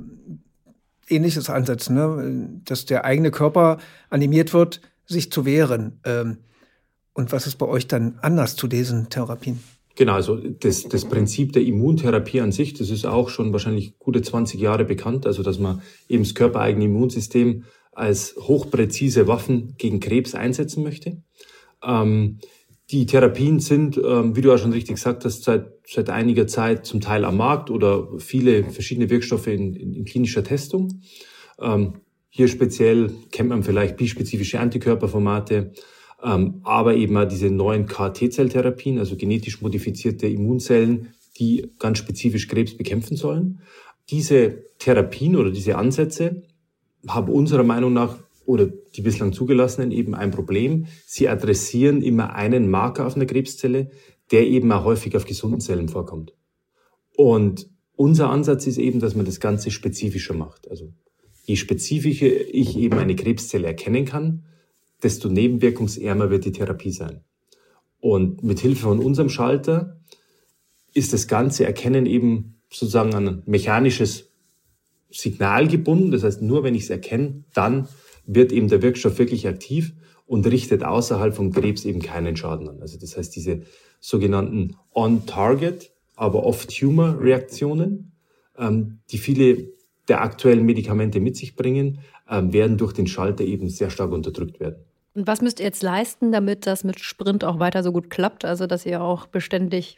Ähnliches 1.10 1.50
ansetzen, 1.50 1.95
ne? 1.95 2.62
dass 2.63 2.86
der 2.86 3.03
eigene 3.03 3.31
Körper 3.31 3.79
animiert 4.10 4.53
wird, 4.53 4.79
sich 5.05 5.31
zu 5.31 5.45
wehren. 5.45 6.00
Ähm, 6.05 6.38
und 7.13 7.31
was 7.31 7.48
ist 7.48 7.57
bei 7.57 7.67
euch 7.67 7.88
dann 7.88 8.17
anders 8.22 8.55
zu 8.55 8.67
diesen 8.67 9.10
Therapien? 9.10 9.60
Genau, 9.95 10.13
also 10.13 10.38
das, 10.38 10.88
das 10.88 11.05
Prinzip 11.05 11.53
der 11.53 11.63
Immuntherapie 11.63 12.41
an 12.41 12.51
sich, 12.51 12.74
das 12.74 12.89
ist 12.89 13.05
auch 13.05 13.29
schon 13.29 13.53
wahrscheinlich 13.53 14.00
gute 14.00 14.24
20 14.24 14.60
Jahre 14.60 14.86
bekannt, 14.86 15.27
also 15.27 15.43
dass 15.43 15.60
man 15.60 15.83
eben 16.10 16.24
das 16.24 16.33
körpereigene 16.33 16.86
Immunsystem 16.86 17.65
als 17.91 18.36
hochpräzise 18.39 19.27
Waffen 19.27 19.75
gegen 19.77 20.00
Krebs 20.00 20.33
einsetzen 20.33 20.81
möchte. 20.83 21.22
Ähm, 21.83 22.39
die 22.89 23.05
Therapien 23.05 23.60
sind, 23.60 23.98
ähm, 24.03 24.36
wie 24.36 24.41
du 24.41 24.51
auch 24.51 24.57
schon 24.57 24.74
richtig 24.74 24.95
gesagt 24.95 25.25
hast, 25.25 25.43
seit, 25.43 25.72
seit 25.88 26.10
einiger 26.10 26.48
Zeit 26.48 26.86
zum 26.88 27.00
Teil 27.00 27.24
am 27.24 27.38
Markt 27.38 27.69
oder 27.69 28.07
viele 28.17 28.63
verschiedene 28.63 29.10
Wirkstoffe 29.12 29.48
in, 29.48 29.75
in, 29.75 29.93
in 29.93 30.05
klinischer 30.05 30.43
Testung. 30.43 31.01
Ähm, 31.60 32.01
hier 32.36 32.48
speziell 32.48 33.12
kennt 33.32 33.50
man 33.50 33.62
vielleicht 33.62 33.96
bispezifische 33.96 34.60
Antikörperformate, 34.60 35.72
ähm, 36.24 36.62
aber 36.63 36.96
eben 36.96 37.16
auch 37.16 37.28
diese 37.28 37.52
neuen 37.52 37.86
KT-Zelltherapien, 37.86 38.98
also 38.98 39.16
genetisch 39.16 39.62
modifizierte 39.62 40.25
Immunzellen, 40.25 41.13
die 41.38 41.70
ganz 41.78 42.00
spezifisch 42.00 42.48
Krebs 42.48 42.75
bekämpfen 42.75 43.18
sollen. 43.18 43.60
Diese 44.10 44.63
Therapien 44.80 45.36
oder 45.36 45.52
diese 45.52 45.78
Ansätze 45.78 46.42
haben 47.08 47.32
unserer 47.32 47.62
Meinung 47.62 47.94
nach 47.94 48.18
oder 48.48 48.66
die 48.66 49.04
bislang 49.04 49.32
zugelassenen 49.32 49.92
eben 49.92 50.16
ein 50.16 50.32
Problem. 50.32 50.88
Sie 51.06 51.30
adressieren 51.30 52.02
immer 52.02 52.34
einen 52.34 52.68
Marker 52.68 53.06
auf 53.06 53.16
einer 53.16 53.28
Krebszelle, 53.28 53.92
der 54.32 54.48
eben 54.48 54.72
auch 54.72 54.86
häufig 54.86 55.16
auf 55.16 55.25
gesunden 55.25 55.62
Zellen 55.62 55.88
vorkommt. 55.88 56.34
Und 57.16 57.70
unser 57.96 58.32
Ansatz 58.32 58.66
ist 58.66 58.80
eben, 58.80 59.00
dass 59.00 59.13
man 59.13 59.28
das 59.28 59.40
Ganze 59.40 59.70
spezifischer 59.70 60.34
macht. 60.34 60.68
Also 60.68 60.94
je 61.44 61.56
spezifischer 61.56 62.54
ich 62.54 62.78
eben 62.78 62.98
eine 62.98 63.16
Krebszelle 63.16 63.68
erkennen 63.68 64.06
kann, 64.06 64.44
desto 65.02 65.30
nebenwirkungsärmer 65.30 66.30
wird 66.30 66.46
die 66.46 66.52
Therapie 66.52 66.92
sein. 66.92 67.22
Und 68.00 68.44
mit 68.44 68.60
Hilfe 68.60 68.84
von 68.84 69.00
unserem 69.00 69.30
Schalter 69.30 70.00
ist 70.94 71.14
das 71.14 71.28
ganze 71.28 71.66
Erkennen 71.66 72.06
eben 72.06 72.56
sozusagen 72.70 73.14
an 73.14 73.28
ein 73.28 73.44
mechanisches 73.46 74.32
Signal 75.10 75.68
gebunden. 75.68 76.12
Das 76.12 76.24
heißt, 76.24 76.42
nur 76.42 76.64
wenn 76.64 76.76
ich 76.76 76.84
es 76.84 76.90
erkenne, 76.90 77.44
dann 77.54 77.88
wird 78.26 78.52
eben 78.52 78.70
der 78.70 78.82
Wirkstoff 78.82 79.20
wirklich 79.20 79.48
aktiv 79.48 79.94
und 80.26 80.48
richtet 80.48 80.84
außerhalb 80.84 81.36
vom 81.36 81.52
Krebs 81.52 81.86
eben 81.86 82.02
keinen 82.02 82.36
Schaden 82.38 82.70
an. 82.70 82.82
Also 82.82 82.98
das 82.98 83.18
heißt, 83.18 83.36
diese 83.36 83.62
sogenannten 84.00 84.76
On-Target, 84.94 85.92
aber 86.16 86.44
Off-Tumor-Reaktionen, 86.46 88.14
ähm, 88.58 89.00
die 89.12 89.18
viele 89.18 89.68
der 90.07 90.22
aktuellen 90.22 90.65
Medikamente 90.65 91.19
mit 91.19 91.36
sich 91.36 91.55
bringen, 91.55 92.00
ähm, 92.29 92.53
werden 92.53 92.77
durch 92.77 92.93
den 92.93 93.07
Schalter 93.07 93.43
eben 93.43 93.69
sehr 93.69 93.89
stark 93.89 94.12
unterdrückt 94.12 94.60
werden. 94.60 94.75
Und 95.15 95.27
was 95.27 95.41
müsst 95.41 95.60
ihr 95.60 95.65
jetzt 95.65 95.83
leisten, 95.83 96.31
damit 96.31 96.65
das 96.65 96.83
mit 96.83 97.00
Sprint 97.00 97.43
auch 97.43 97.60
weiter 97.60 97.83
so 97.83 97.91
gut 97.91 98.10
klappt, 98.10 98.45
also 98.45 98.67
dass 98.67 98.86
ihr 98.86 99.01
auch 99.01 99.27
beständig 99.27 99.98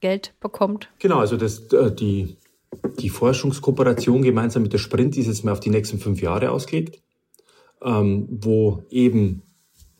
Geld 0.00 0.34
bekommt? 0.40 0.88
Genau, 0.98 1.18
also 1.18 1.36
das, 1.36 1.72
äh, 1.72 1.92
die, 1.92 2.36
die 3.00 3.08
Forschungskooperation 3.08 4.22
gemeinsam 4.22 4.62
mit 4.62 4.72
der 4.72 4.78
Sprint 4.78 5.16
ist 5.16 5.26
jetzt 5.26 5.44
mal 5.44 5.52
auf 5.52 5.60
die 5.60 5.70
nächsten 5.70 5.98
fünf 5.98 6.22
Jahre 6.22 6.50
ausgelegt 6.50 7.02
ähm, 7.84 8.28
wo 8.30 8.84
eben 8.90 9.42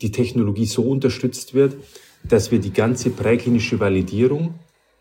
die 0.00 0.12
Technologie 0.12 0.66
so 0.66 0.82
unterstützt 0.82 1.54
wird, 1.54 1.76
dass 2.25 2.50
wir 2.50 2.61
die 2.61 2.73
ganze 2.73 3.11
präklinische 3.11 3.80
Validierung 3.80 4.54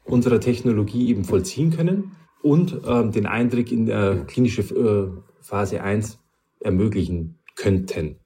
unserer 0.05 0.39
Technologie 0.39 1.09
eben 1.09 1.23
vollziehen 1.23 1.71
können 1.71 2.11
und 2.41 2.81
ähm, 2.85 3.11
den 3.11 3.25
Eintritt 3.25 3.71
in 3.71 3.85
der 3.85 4.25
klinische 4.25 4.61
äh, 4.61 5.11
Phase 5.41 5.81
1 5.81 6.19
ermöglichen 6.59 7.39
könnten. 7.55 8.17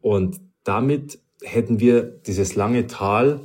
Und 0.00 0.40
damit 0.64 1.18
hätten 1.42 1.80
wir 1.80 2.02
dieses 2.02 2.54
lange 2.54 2.86
Tal, 2.86 3.40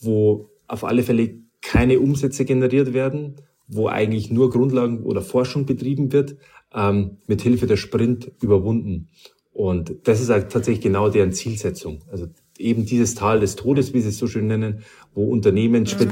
wo 0.00 0.50
auf 0.66 0.84
alle 0.84 1.02
Fälle 1.02 1.38
keine 1.62 2.00
Umsätze 2.00 2.44
generiert 2.44 2.92
werden, 2.92 3.36
wo 3.66 3.88
eigentlich 3.88 4.30
nur 4.30 4.50
Grundlagen 4.50 5.02
oder 5.02 5.22
Forschung 5.22 5.66
betrieben 5.66 6.12
wird, 6.12 6.36
ähm, 6.72 7.18
mit 7.26 7.42
Hilfe 7.42 7.66
der 7.66 7.76
Sprint 7.76 8.32
überwunden. 8.40 9.08
Und 9.52 9.96
das 10.04 10.20
ist 10.20 10.28
halt 10.28 10.52
tatsächlich 10.52 10.82
genau 10.82 11.08
deren 11.08 11.32
Zielsetzung. 11.32 12.04
Also 12.10 12.26
eben 12.58 12.84
dieses 12.84 13.14
Tal 13.14 13.40
des 13.40 13.56
Todes, 13.56 13.94
wie 13.94 14.00
sie 14.00 14.08
es 14.08 14.18
so 14.18 14.26
schön 14.26 14.46
nennen, 14.46 14.80
wo 15.14 15.28
Unternehmen 15.28 15.86
spe. 15.86 16.06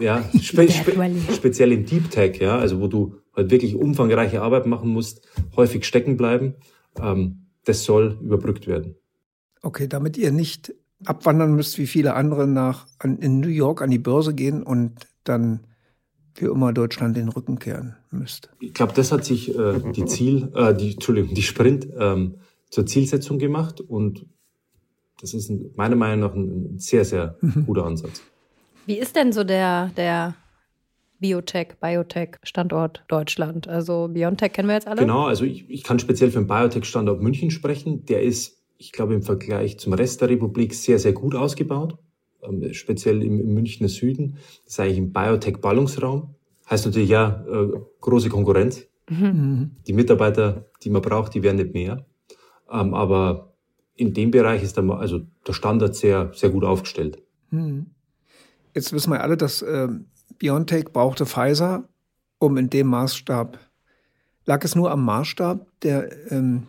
Ja, 0.00 0.22
spe 0.40 0.70
spe 0.70 1.10
speziell 1.34 1.72
im 1.72 1.84
Deep 1.84 2.10
Tech, 2.10 2.40
ja, 2.40 2.58
also 2.58 2.80
wo 2.80 2.88
du 2.88 3.16
halt 3.34 3.50
wirklich 3.50 3.74
umfangreiche 3.74 4.42
Arbeit 4.42 4.66
machen 4.66 4.90
musst, 4.90 5.26
häufig 5.56 5.84
stecken 5.84 6.16
bleiben, 6.16 6.54
ähm, 7.00 7.46
das 7.64 7.84
soll 7.84 8.18
überbrückt 8.20 8.66
werden. 8.66 8.96
Okay, 9.62 9.86
damit 9.86 10.18
ihr 10.18 10.32
nicht 10.32 10.74
abwandern 11.04 11.54
müsst, 11.54 11.78
wie 11.78 11.86
viele 11.86 12.14
andere 12.14 12.46
nach 12.46 12.86
an, 12.98 13.18
in 13.18 13.40
New 13.40 13.48
York 13.48 13.82
an 13.82 13.90
die 13.90 13.98
Börse 13.98 14.34
gehen 14.34 14.62
und 14.62 15.06
dann 15.24 15.66
für 16.34 16.50
immer 16.50 16.72
Deutschland 16.72 17.16
den 17.16 17.28
Rücken 17.28 17.58
kehren 17.58 17.96
müsst. 18.10 18.50
Ich 18.60 18.72
glaube, 18.72 18.92
das 18.94 19.12
hat 19.12 19.24
sich 19.24 19.56
äh, 19.56 19.80
die 19.94 20.06
Ziel, 20.06 20.50
äh, 20.54 20.74
die 20.74 20.92
Entschuldigung, 20.92 21.34
die 21.34 21.42
Sprint 21.42 21.88
ähm, 21.98 22.36
zur 22.70 22.86
Zielsetzung 22.86 23.38
gemacht 23.38 23.80
und 23.80 24.26
das 25.22 25.34
ist 25.34 25.50
meiner 25.76 25.96
Meinung 25.96 26.28
nach 26.28 26.34
ein 26.34 26.78
sehr, 26.78 27.04
sehr 27.04 27.36
mhm. 27.40 27.64
guter 27.64 27.86
Ansatz. 27.86 28.20
Wie 28.86 28.98
ist 28.98 29.14
denn 29.14 29.32
so 29.32 29.44
der, 29.44 29.90
der 29.96 30.34
Biotech, 31.20 31.76
Biotech-Standort 31.80 33.04
Deutschland? 33.06 33.68
Also 33.68 34.08
Biontech 34.08 34.52
kennen 34.52 34.66
wir 34.66 34.74
jetzt 34.74 34.88
alle? 34.88 35.00
Genau, 35.00 35.26
also 35.26 35.44
ich, 35.44 35.70
ich 35.70 35.84
kann 35.84 36.00
speziell 36.00 36.32
für 36.32 36.40
den 36.40 36.48
Biotech-Standort 36.48 37.22
München 37.22 37.52
sprechen. 37.52 38.04
Der 38.06 38.22
ist, 38.22 38.58
ich 38.78 38.90
glaube, 38.90 39.14
im 39.14 39.22
Vergleich 39.22 39.78
zum 39.78 39.92
Rest 39.92 40.20
der 40.20 40.28
Republik 40.28 40.74
sehr, 40.74 40.98
sehr 40.98 41.12
gut 41.12 41.36
ausgebaut. 41.36 41.96
Ähm, 42.42 42.74
speziell 42.74 43.22
im, 43.22 43.38
im 43.38 43.54
Münchner 43.54 43.88
Süden. 43.88 44.38
Das 44.64 44.74
ist 44.74 44.80
eigentlich 44.80 44.98
ein 44.98 45.12
Biotech-Ballungsraum. 45.12 46.34
Heißt 46.68 46.86
natürlich 46.86 47.10
ja, 47.10 47.46
äh, 47.48 47.78
große 48.00 48.28
Konkurrenz. 48.28 48.88
Mhm. 49.08 49.76
Die 49.86 49.92
Mitarbeiter, 49.92 50.66
die 50.82 50.90
man 50.90 51.02
braucht, 51.02 51.34
die 51.34 51.44
werden 51.44 51.58
nicht 51.58 51.74
mehr. 51.74 52.04
Ähm, 52.68 52.94
aber 52.94 53.51
in 53.94 54.14
dem 54.14 54.30
Bereich 54.30 54.62
ist 54.62 54.76
der, 54.76 54.84
also 54.90 55.20
der 55.46 55.52
Standard 55.52 55.94
sehr, 55.94 56.30
sehr 56.34 56.50
gut 56.50 56.64
aufgestellt. 56.64 57.22
Hm. 57.50 57.86
Jetzt 58.74 58.92
wissen 58.92 59.12
wir 59.12 59.20
alle, 59.20 59.36
dass 59.36 59.62
äh, 59.62 59.88
BioNTech 60.38 60.86
brauchte 60.92 61.26
Pfizer, 61.26 61.84
um 62.38 62.56
in 62.56 62.70
dem 62.70 62.88
Maßstab, 62.88 63.58
lag 64.46 64.64
es 64.64 64.74
nur 64.74 64.90
am 64.90 65.04
Maßstab 65.04 65.66
der, 65.82 66.32
ähm, 66.32 66.66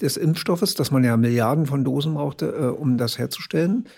des 0.00 0.16
Impfstoffes, 0.16 0.74
dass 0.74 0.90
man 0.90 1.02
ja 1.02 1.16
Milliarden 1.16 1.66
von 1.66 1.82
Dosen 1.82 2.14
brauchte, 2.14 2.46
äh, 2.46 2.66
um 2.66 2.98
das 2.98 3.18
herzustellen? 3.18 3.88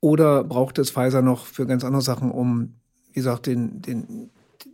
Oder 0.00 0.44
brauchte 0.44 0.82
es 0.82 0.90
Pfizer 0.90 1.22
noch 1.22 1.46
für 1.46 1.66
ganz 1.66 1.84
andere 1.84 2.02
Sachen, 2.02 2.30
um, 2.30 2.74
wie 3.08 3.14
gesagt, 3.14 3.46
den, 3.46 3.80
den, 3.80 4.30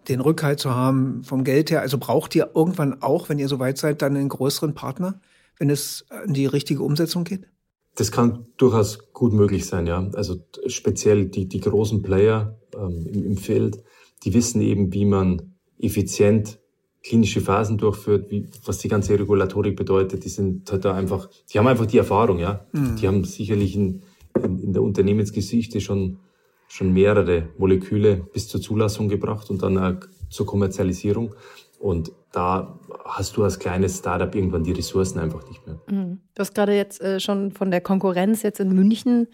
den 0.08 0.20
Rückhalt 0.20 0.58
zu 0.58 0.74
haben 0.74 1.22
vom 1.22 1.44
Geld 1.44 1.70
her? 1.70 1.80
Also 1.80 1.98
braucht 1.98 2.34
ihr 2.34 2.50
irgendwann 2.54 3.02
auch, 3.02 3.28
wenn 3.28 3.38
ihr 3.38 3.48
so 3.48 3.58
weit 3.58 3.78
seid, 3.78 4.02
dann 4.02 4.16
einen 4.16 4.28
größeren 4.30 4.74
Partner? 4.74 5.20
Wenn 5.62 5.70
es 5.70 6.04
in 6.26 6.34
die 6.34 6.46
richtige 6.46 6.82
Umsetzung 6.82 7.22
geht? 7.22 7.46
Das 7.94 8.10
kann 8.10 8.46
durchaus 8.56 9.12
gut 9.12 9.32
möglich 9.32 9.64
sein, 9.64 9.86
ja. 9.86 10.10
Also 10.14 10.44
speziell 10.66 11.26
die, 11.26 11.46
die 11.46 11.60
großen 11.60 12.02
Player 12.02 12.58
ähm, 12.74 13.06
im, 13.06 13.24
im 13.24 13.36
Feld, 13.36 13.80
die 14.24 14.34
wissen 14.34 14.60
eben, 14.60 14.92
wie 14.92 15.04
man 15.04 15.54
effizient 15.78 16.58
klinische 17.04 17.40
Phasen 17.40 17.78
durchführt, 17.78 18.28
wie, 18.30 18.48
was 18.64 18.78
die 18.78 18.88
ganze 18.88 19.12
Regulatorik 19.16 19.76
bedeutet. 19.76 20.24
Die 20.24 20.28
sind 20.28 20.70
halt 20.70 20.84
da 20.84 20.94
einfach, 20.94 21.30
die 21.52 21.58
haben 21.60 21.68
einfach 21.68 21.86
die 21.86 21.98
Erfahrung, 21.98 22.40
ja. 22.40 22.66
Mhm. 22.72 22.96
Die 22.96 23.06
haben 23.06 23.22
sicherlich 23.22 23.76
in, 23.76 24.02
in, 24.42 24.58
in 24.58 24.72
der 24.72 24.82
Unternehmensgeschichte 24.82 25.80
schon, 25.80 26.18
schon 26.66 26.92
mehrere 26.92 27.50
Moleküle 27.56 28.26
bis 28.32 28.48
zur 28.48 28.60
Zulassung 28.60 29.08
gebracht 29.08 29.48
und 29.48 29.62
dann 29.62 29.78
auch 29.78 30.00
zur 30.28 30.46
Kommerzialisierung. 30.46 31.36
Und 31.78 32.10
da 32.32 32.78
hast 33.04 33.36
du 33.36 33.44
als 33.44 33.58
kleines 33.58 33.98
Startup 33.98 34.34
irgendwann 34.34 34.64
die 34.64 34.72
Ressourcen 34.72 35.18
einfach 35.18 35.46
nicht 35.48 35.66
mehr. 35.66 35.80
Mhm. 35.88 36.20
Du 36.34 36.40
hast 36.40 36.54
gerade 36.54 36.74
jetzt 36.74 37.00
äh, 37.00 37.20
schon 37.20 37.52
von 37.52 37.70
der 37.70 37.80
Konkurrenz 37.80 38.42
jetzt 38.42 38.60
in 38.60 38.72
München 38.72 39.28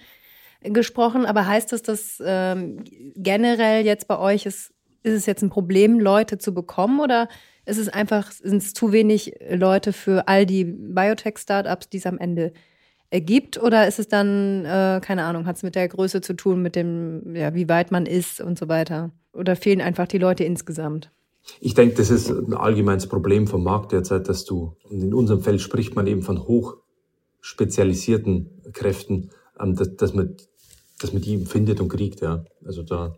gesprochen, 0.63 1.25
aber 1.25 1.47
heißt 1.47 1.73
das, 1.73 1.83
dass 1.83 2.23
ähm, 2.25 2.83
generell 3.15 3.85
jetzt 3.87 4.09
bei 4.09 4.19
euch 4.19 4.47
ist, 4.47 4.73
ist 5.05 5.15
es 5.15 5.27
jetzt 5.27 5.43
ein 5.43 5.51
Problem, 5.51 6.01
Leute 6.01 6.39
zu 6.39 6.53
bekommen 6.53 7.01
oder 7.01 7.29
ist 7.65 7.79
es 7.79 7.89
einfach, 7.89 8.33
sind 8.33 8.63
es 8.63 8.75
zu 8.75 8.93
wenig 8.93 9.35
Leute 9.51 9.93
für 9.93 10.27
all 10.27 10.47
die 10.47 10.65
Biotech-Startups, 10.65 11.91
die 11.91 11.99
es 11.99 12.07
am 12.07 12.19
Ende 12.19 12.53
gibt? 13.11 13.63
Oder 13.63 13.87
ist 13.87 13.99
es 13.99 14.09
dann, 14.09 14.65
äh, 14.65 15.01
keine 15.03 15.25
Ahnung, 15.25 15.47
hat 15.47 15.57
es 15.57 15.63
mit 15.63 15.75
der 15.75 15.89
Größe 15.89 16.21
zu 16.21 16.35
tun, 16.35 16.63
mit 16.63 16.75
dem, 16.77 17.37
ja, 17.37 17.55
wie 17.55 17.69
weit 17.69 17.91
man 17.91 18.07
ist 18.07 18.41
und 18.41 18.59
so 18.59 18.69
weiter? 18.69 19.11
Oder 19.33 19.55
fehlen 19.55 19.81
einfach 19.81 20.09
die 20.09 20.19
Leute 20.19 20.45
insgesamt? 20.45 21.13
Ich 21.61 21.75
denke, 21.75 21.97
das 21.97 22.11
ist 22.11 22.31
ein 22.31 22.55
allgemeines 22.55 23.07
Problem 23.07 23.47
vom 23.47 23.65
Markt 23.65 23.93
derzeit, 23.93 24.29
dass 24.29 24.45
du, 24.45 24.77
in 24.91 25.15
unserem 25.15 25.41
Feld 25.41 25.61
spricht 25.61 25.95
man 25.95 26.07
eben 26.07 26.23
von 26.23 26.47
hoch 26.47 26.77
spezialisierten 27.41 28.63
Kräften, 28.73 29.31
ähm, 29.59 29.75
dass, 29.75 29.97
dass, 29.97 30.15
man, 30.15 30.37
dass 31.01 31.13
man 31.13 31.23
die 31.23 31.39
findet 31.47 31.81
und 31.81 31.89
kriegt. 31.89 32.21
Ja. 32.21 32.45
Also 32.65 32.83
da 32.83 33.17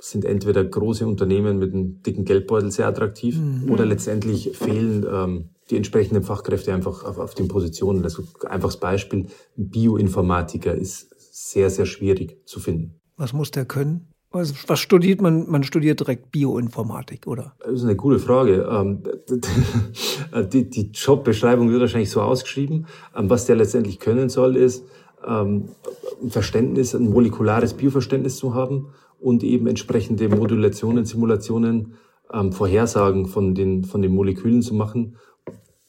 sind 0.00 0.24
entweder 0.24 0.64
große 0.64 1.06
Unternehmen 1.06 1.58
mit 1.58 1.72
einem 1.72 2.02
dicken 2.02 2.24
Geldbeutel 2.24 2.70
sehr 2.70 2.86
attraktiv 2.86 3.36
mhm. 3.36 3.70
oder 3.70 3.84
letztendlich 3.84 4.56
fehlen 4.56 5.04
ähm, 5.10 5.50
die 5.70 5.76
entsprechenden 5.76 6.22
Fachkräfte 6.22 6.72
einfach 6.72 7.04
auf, 7.04 7.18
auf 7.18 7.34
den 7.34 7.48
Positionen. 7.48 8.04
Also 8.04 8.22
einfaches 8.48 8.78
Beispiel, 8.78 9.26
Bioinformatiker 9.56 10.74
ist 10.74 11.08
sehr, 11.18 11.70
sehr 11.70 11.86
schwierig 11.86 12.38
zu 12.46 12.60
finden. 12.60 13.00
Was 13.16 13.32
muss 13.32 13.50
der 13.50 13.64
können? 13.64 14.08
Was, 14.30 14.68
was 14.68 14.80
studiert 14.80 15.22
man? 15.22 15.48
Man 15.50 15.62
studiert 15.62 16.00
direkt 16.00 16.30
Bioinformatik, 16.32 17.26
oder? 17.26 17.54
Das 17.60 17.72
ist 17.72 17.84
eine 17.84 17.96
gute 17.96 18.18
Frage. 18.18 18.68
Ähm, 18.70 19.02
die, 20.52 20.68
die 20.68 20.90
Jobbeschreibung 20.92 21.70
wird 21.70 21.80
wahrscheinlich 21.80 22.10
so 22.10 22.20
ausgeschrieben. 22.20 22.86
Ähm, 23.16 23.30
was 23.30 23.46
der 23.46 23.56
letztendlich 23.56 23.98
können 23.98 24.28
soll, 24.28 24.56
ist 24.56 24.84
ähm, 25.26 25.70
ein 26.22 26.30
Verständnis, 26.30 26.94
ein 26.94 27.08
molekulares 27.10 27.72
Bioverständnis 27.74 28.36
zu 28.36 28.54
haben 28.54 28.88
und 29.18 29.42
eben 29.42 29.66
entsprechende 29.66 30.28
Modulationen, 30.28 31.04
Simulationen, 31.04 31.94
Vorhersagen 32.50 33.24
von 33.24 33.54
den, 33.54 33.84
von 33.84 34.02
den 34.02 34.14
Molekülen 34.14 34.60
zu 34.60 34.74
machen, 34.74 35.16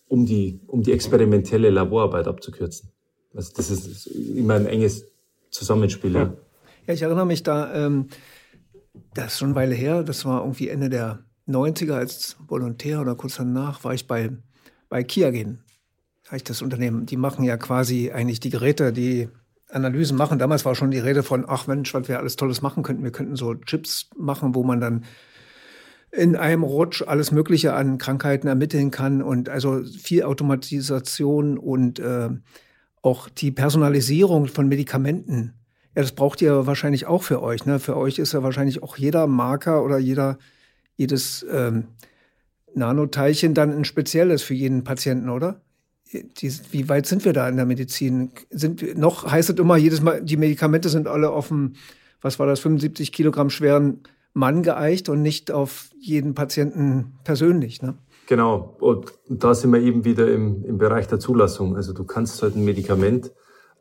um 0.08 0.25
die, 0.25 0.62
um 0.67 0.84
die 0.84 0.93
experimentelle 0.93 1.69
Laborarbeit 1.69 2.29
abzukürzen. 2.29 2.91
Also 3.34 3.51
das 3.58 3.69
ist 3.69 4.08
immer 4.08 4.55
ein 4.55 4.65
enges 4.65 5.05
Zusammenspiel. 5.50 6.15
Ja. 6.15 6.34
Ja, 6.88 6.93
ich 6.93 7.01
erinnere 7.01 7.25
mich 7.25 7.43
da, 7.43 7.74
ähm, 7.74 8.07
das 9.13 9.33
ist 9.33 9.39
schon 9.39 9.50
eine 9.50 9.55
Weile 9.55 9.75
her, 9.75 10.03
das 10.03 10.25
war 10.25 10.41
irgendwie 10.41 10.69
Ende 10.69 10.89
der 10.89 11.19
90er 11.48 11.93
als 11.93 12.38
Volontär 12.48 13.01
oder 13.01 13.15
kurz 13.15 13.36
danach 13.36 13.83
war 13.83 13.93
ich 13.93 14.07
bei, 14.07 14.31
bei 14.88 15.03
Kiagen. 15.03 15.63
Ich 16.31 16.43
das 16.43 16.62
Unternehmen, 16.62 17.07
die 17.07 17.17
machen 17.17 17.43
ja 17.43 17.57
quasi 17.57 18.12
eigentlich 18.12 18.39
die 18.39 18.51
Geräte, 18.51 18.93
die 18.93 19.29
Analysen 19.69 20.17
machen. 20.17 20.38
Damals 20.38 20.63
war 20.65 20.75
schon 20.75 20.91
die 20.91 21.00
Rede 21.00 21.24
von, 21.24 21.45
ach 21.48 21.65
Mensch, 21.65 21.93
was 21.93 22.07
wir 22.07 22.19
alles 22.19 22.36
Tolles 22.36 22.62
machen 22.62 22.83
könnten. 22.83 23.03
Wir 23.03 23.12
könnten 23.12 23.36
so 23.36 23.55
Chips 23.55 24.09
machen, 24.15 24.53
wo 24.53 24.63
man 24.63 24.79
dann 24.79 25.05
in 26.12 26.36
einem 26.36 26.63
Rutsch 26.63 27.03
alles 27.05 27.31
Mögliche 27.31 27.74
an 27.74 27.98
Krankheiten 27.98 28.48
ermitteln 28.48 28.91
kann 28.91 29.21
und 29.21 29.50
also 29.50 29.83
viel 29.83 30.24
Automatisation 30.24 31.57
und 31.57 32.00
äh, 32.00 32.29
auch 33.01 33.29
die 33.29 33.51
Personalisierung 33.51 34.48
von 34.48 34.67
Medikamenten 34.67 35.53
ja, 35.96 36.01
das 36.01 36.12
braucht 36.12 36.41
ihr 36.41 36.67
wahrscheinlich 36.67 37.08
auch 37.08 37.24
für 37.24 37.41
euch. 37.41 37.65
Ne? 37.65 37.79
Für 37.79 37.98
euch 37.98 38.19
ist 38.19 38.34
ja 38.34 38.43
wahrscheinlich 38.43 38.84
auch 38.84 38.98
jeder 38.98 39.27
Marker 39.27 39.84
oder 39.84 39.98
jeder, 39.98 40.38
jedes 40.96 41.46
ähm, 41.51 41.86
Nanoteilchen 42.75 43.53
dann 43.53 43.74
ein 43.74 43.86
spezielles 43.86 44.43
für 44.43 44.53
jeden 44.53 44.84
Patienten, 44.84 45.29
oder? 45.29 45.62
Die, 46.12 46.51
wie 46.72 46.89
weit 46.89 47.05
sind 47.05 47.25
wir 47.25 47.34
da 47.34 47.48
in 47.48 47.55
der 47.55 47.65
Medizin? 47.65 48.31
Sind 48.50 48.98
noch 48.98 49.29
heißt 49.31 49.50
es 49.51 49.60
immer 49.60 49.77
jedes 49.77 50.01
Mal, 50.01 50.24
die 50.24 50.38
Medikamente 50.38 50.89
sind 50.89 51.08
alle 51.08 51.29
auf 51.29 51.50
dem, 51.50 51.74
was 52.22 52.39
war 52.39 52.48
das, 52.48 52.60
75 52.60 53.12
Kilogramm 53.12 53.50
schweren 53.50 54.01
Mann 54.34 54.63
geeicht 54.63 55.10
und 55.10 55.22
nicht 55.22 55.51
auf 55.51 55.89
jeden 56.00 56.34
Patienten 56.34 57.13
persönlich. 57.24 57.81
Ne? 57.81 57.96
Genau. 58.27 58.75
Und 58.79 59.12
da 59.27 59.53
sind 59.53 59.72
wir 59.72 59.81
eben 59.81 60.05
wieder 60.05 60.31
im, 60.31 60.63
im 60.63 60.77
Bereich 60.77 61.08
der 61.08 61.19
Zulassung. 61.19 61.75
Also 61.75 61.93
du 61.93 62.03
kannst 62.03 62.41
halt 62.41 62.55
ein 62.55 62.63
Medikament, 62.63 63.31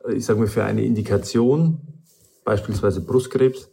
äh, 0.07 0.13
ich 0.13 0.25
sage 0.25 0.39
mal, 0.39 0.47
für 0.47 0.63
eine 0.63 0.83
Indikation 0.83 1.98
beispielsweise 2.43 3.01
Brustkrebs 3.01 3.71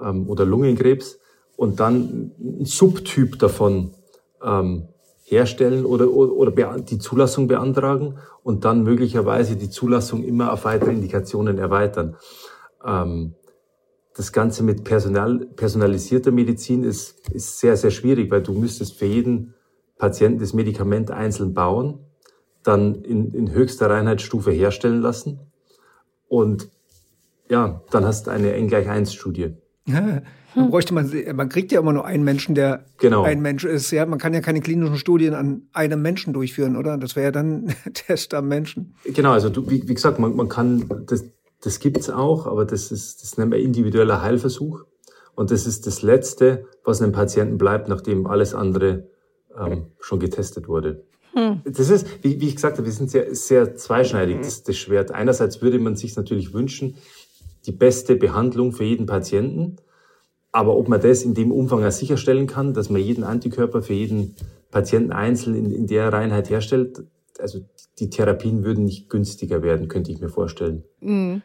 ähm, 0.00 0.28
oder 0.28 0.44
Lungenkrebs, 0.44 1.20
und 1.60 1.78
dann 1.78 2.32
ein 2.38 2.64
Subtyp 2.64 3.38
davon 3.38 3.90
ähm, 4.42 4.88
herstellen 5.24 5.84
oder, 5.84 6.10
oder, 6.10 6.32
oder 6.32 6.78
die 6.80 6.98
Zulassung 6.98 7.48
beantragen 7.48 8.16
und 8.42 8.64
dann 8.64 8.82
möglicherweise 8.82 9.56
die 9.56 9.68
Zulassung 9.68 10.24
immer 10.24 10.54
auf 10.54 10.64
weitere 10.64 10.90
Indikationen 10.90 11.58
erweitern. 11.58 12.16
Ähm, 12.82 13.34
das 14.16 14.32
Ganze 14.32 14.62
mit 14.62 14.84
personal, 14.84 15.48
personalisierter 15.54 16.30
Medizin 16.30 16.82
ist, 16.82 17.28
ist 17.28 17.58
sehr, 17.58 17.76
sehr 17.76 17.90
schwierig, 17.90 18.30
weil 18.30 18.42
du 18.42 18.54
müsstest 18.54 18.98
für 18.98 19.04
jeden 19.04 19.52
Patienten 19.98 20.40
das 20.40 20.54
Medikament 20.54 21.10
einzeln 21.10 21.52
bauen, 21.52 22.06
dann 22.62 22.94
in, 23.02 23.34
in 23.34 23.52
höchster 23.52 23.90
Reinheitsstufe 23.90 24.50
herstellen 24.50 25.02
lassen 25.02 25.40
und 26.26 26.70
ja, 27.50 27.82
dann 27.90 28.04
hast 28.04 28.26
du 28.26 28.30
eine 28.30 28.52
N 28.54 28.68
gleich 28.68 28.88
1 28.88 29.12
Studie. 29.12 29.56
Ja, 29.86 30.22
man 30.54 30.70
bräuchte 30.70 30.94
man, 30.94 31.12
man 31.34 31.48
kriegt 31.48 31.72
ja 31.72 31.80
immer 31.80 31.92
nur 31.92 32.06
einen 32.06 32.24
Menschen, 32.24 32.54
der 32.54 32.86
genau. 32.98 33.24
ein 33.24 33.42
Mensch 33.42 33.64
ist. 33.64 33.90
Ja, 33.90 34.06
man 34.06 34.18
kann 34.18 34.32
ja 34.32 34.40
keine 34.40 34.60
klinischen 34.60 34.96
Studien 34.96 35.34
an 35.34 35.68
einem 35.72 36.00
Menschen 36.00 36.32
durchführen, 36.32 36.76
oder? 36.76 36.96
Das 36.96 37.16
wäre 37.16 37.26
ja 37.26 37.32
dann 37.32 37.74
Test 37.92 38.32
am 38.34 38.48
Menschen. 38.48 38.94
Genau, 39.04 39.32
also 39.32 39.50
du, 39.50 39.68
wie, 39.68 39.86
wie 39.86 39.94
gesagt, 39.94 40.18
man, 40.18 40.34
man 40.34 40.48
kann, 40.48 41.04
das, 41.06 41.24
das 41.60 41.80
gibt's 41.80 42.08
auch, 42.08 42.46
aber 42.46 42.64
das 42.64 42.90
ist, 42.92 43.22
das 43.22 43.36
nennen 43.36 43.50
wir 43.50 43.58
individueller 43.58 44.22
Heilversuch. 44.22 44.84
Und 45.34 45.50
das 45.50 45.66
ist 45.66 45.86
das 45.86 46.02
Letzte, 46.02 46.66
was 46.84 47.02
einem 47.02 47.12
Patienten 47.12 47.58
bleibt, 47.58 47.88
nachdem 47.88 48.26
alles 48.26 48.54
andere 48.54 49.08
ähm, 49.58 49.86
schon 49.98 50.20
getestet 50.20 50.68
wurde. 50.68 51.04
Hm. 51.32 51.62
Das 51.64 51.90
ist, 51.90 52.06
wie, 52.22 52.40
wie 52.40 52.48
ich 52.48 52.56
gesagt 52.56 52.76
habe, 52.76 52.86
wir 52.86 52.92
sind 52.92 53.10
sehr, 53.10 53.34
sehr 53.34 53.76
zweischneidig, 53.76 54.38
das, 54.42 54.62
das 54.64 54.76
Schwert. 54.76 55.12
Einerseits 55.12 55.62
würde 55.62 55.78
man 55.78 55.96
sich 55.96 56.16
natürlich 56.16 56.52
wünschen, 56.52 56.96
die 57.66 57.72
beste 57.72 58.16
Behandlung 58.16 58.72
für 58.72 58.84
jeden 58.84 59.06
Patienten. 59.06 59.76
Aber 60.52 60.76
ob 60.76 60.88
man 60.88 61.00
das 61.00 61.22
in 61.22 61.34
dem 61.34 61.52
Umfang 61.52 61.84
auch 61.84 61.90
sicherstellen 61.90 62.46
kann, 62.46 62.74
dass 62.74 62.90
man 62.90 63.00
jeden 63.00 63.24
Antikörper 63.24 63.82
für 63.82 63.92
jeden 63.92 64.34
Patienten 64.70 65.12
einzeln 65.12 65.54
in, 65.54 65.70
in 65.70 65.86
der 65.86 66.12
Reinheit 66.12 66.50
herstellt, 66.50 67.04
also 67.38 67.60
die 67.98 68.10
Therapien 68.10 68.64
würden 68.64 68.84
nicht 68.84 69.08
günstiger 69.08 69.62
werden, 69.62 69.88
könnte 69.88 70.10
ich 70.10 70.20
mir 70.20 70.28
vorstellen. 70.28 70.84
Mhm. 71.00 71.42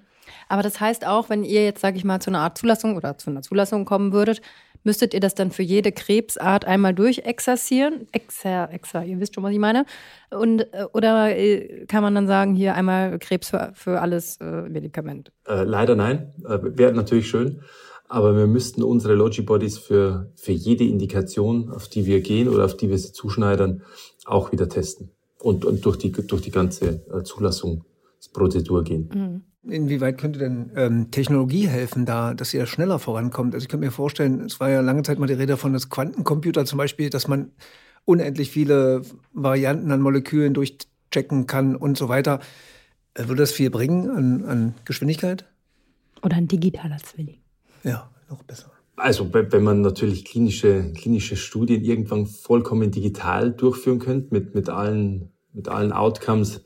Aber 0.50 0.64
das 0.64 0.80
heißt 0.80 1.06
auch, 1.06 1.30
wenn 1.30 1.44
ihr 1.44 1.64
jetzt, 1.64 1.82
sage 1.82 1.98
ich 1.98 2.04
mal, 2.04 2.20
zu 2.20 2.30
einer 2.30 2.40
Art 2.40 2.58
Zulassung 2.58 2.96
oder 2.98 3.18
zu 3.18 3.30
einer 3.30 3.42
Zulassung 3.42 3.86
kommen 3.86 4.12
würdet, 4.12 4.42
müsstet 4.86 5.14
ihr 5.14 5.20
das 5.20 5.36
dann 5.36 5.52
für 5.52 5.64
jede 5.64 5.92
Krebsart 5.92 6.66
einmal 6.66 6.94
durchexerzieren? 6.94 8.08
Exer, 8.12 8.70
exer, 8.72 9.04
ihr 9.04 9.20
wisst 9.20 9.36
schon, 9.36 9.44
was 9.44 9.52
ich 9.52 9.60
meine. 9.60 9.86
Und, 10.32 10.62
äh, 10.74 10.86
oder 10.94 11.36
äh, 11.36 11.86
kann 11.88 12.04
man 12.04 12.16
dann 12.16 12.28
sagen, 12.28 12.56
hier 12.56 12.76
einmal 12.76 13.20
Krebs 13.20 13.50
für, 13.50 13.72
für 13.74 14.02
alles 14.02 14.38
äh, 14.38 14.62
Medikament? 14.70 15.32
Äh, 15.48 15.64
leider 15.64 15.96
nein. 15.96 16.34
Äh, 16.46 16.60
Wäre 16.62 16.94
natürlich 16.94 17.28
schön. 17.28 17.62
Aber 18.08 18.38
wir 18.38 18.48
müssten 18.48 18.84
unsere 18.84 19.16
Logibodies 19.16 19.80
für, 19.80 20.32
für 20.36 20.52
jede 20.52 20.84
Indikation, 20.84 21.72
auf 21.72 21.88
die 21.88 22.06
wir 22.06 22.22
gehen 22.22 22.48
oder 22.48 22.66
auf 22.66 22.78
die 22.78 22.90
wir 22.90 23.00
sie 23.00 23.12
zuschneidern, 23.12 23.82
auch 24.26 24.52
wieder 24.52 24.70
testen 24.70 25.10
und, 25.40 25.66
und 25.66 25.86
durch, 25.86 25.98
die, 25.98 26.12
durch 26.12 26.42
die 26.42 26.52
ganze 26.52 27.06
äh, 27.12 27.24
Zulassungsprozedur 27.24 28.84
gehen. 28.84 29.10
Mhm. 29.14 29.44
Inwieweit 29.68 30.18
könnte 30.18 30.40
denn 30.40 30.72
ähm, 30.76 31.12
Technologie 31.12 31.68
helfen, 31.68 32.06
da, 32.06 32.34
dass 32.34 32.54
ihr 32.54 32.66
schneller 32.66 33.00
vorankommt? 33.00 33.56
Also 33.56 33.66
ich 33.66 33.70
könnte 33.70 33.86
mir 33.86 33.92
vorstellen, 33.92 34.42
es 34.42 34.60
war 34.60 34.70
ja 34.70 34.82
lange 34.82 35.04
Zeit 35.04 35.18
mal 35.18 35.28
die 35.28 35.34
Rede 35.34 35.58
von 35.58 35.74
das 35.74 35.90
Quantencomputer 35.90 36.66
zum 36.66 36.78
Beispiel, 36.78 37.10
dass 37.10 37.28
man 37.28 37.52
unendlich 38.06 38.52
viele 38.52 39.02
Varianten 39.34 39.92
an 39.92 40.02
Molekülen 40.02 40.54
durchchecken 40.54 41.48
kann 41.48 41.76
und 41.76 41.98
so 41.98 42.10
weiter. 42.10 42.40
Äh, 43.16 43.28
würde 43.28 43.42
das 43.42 43.52
viel 43.52 43.70
bringen 43.70 44.10
an, 44.10 44.46
an 44.46 44.76
Geschwindigkeit? 44.86 45.46
Oder 46.22 46.38
ein 46.38 46.48
digitaler 46.48 46.98
Zwilling? 46.98 47.40
Ja, 47.84 48.10
noch 48.30 48.44
besser. 48.44 48.72
Also 48.98 49.34
wenn 49.34 49.64
man 49.64 49.82
natürlich 49.82 50.26
klinische, 50.26 50.94
klinische 50.94 51.36
Studien 51.36 51.84
irgendwann 51.84 52.28
vollkommen 52.28 52.92
digital 52.92 53.52
durchführen 53.52 54.00
könnte, 54.00 54.34
mit, 54.34 54.56
mit, 54.56 54.70
allen, 54.70 55.34
mit 55.52 55.68
allen 55.68 55.92
Outcomes, 55.92 56.58
äh, 56.58 56.62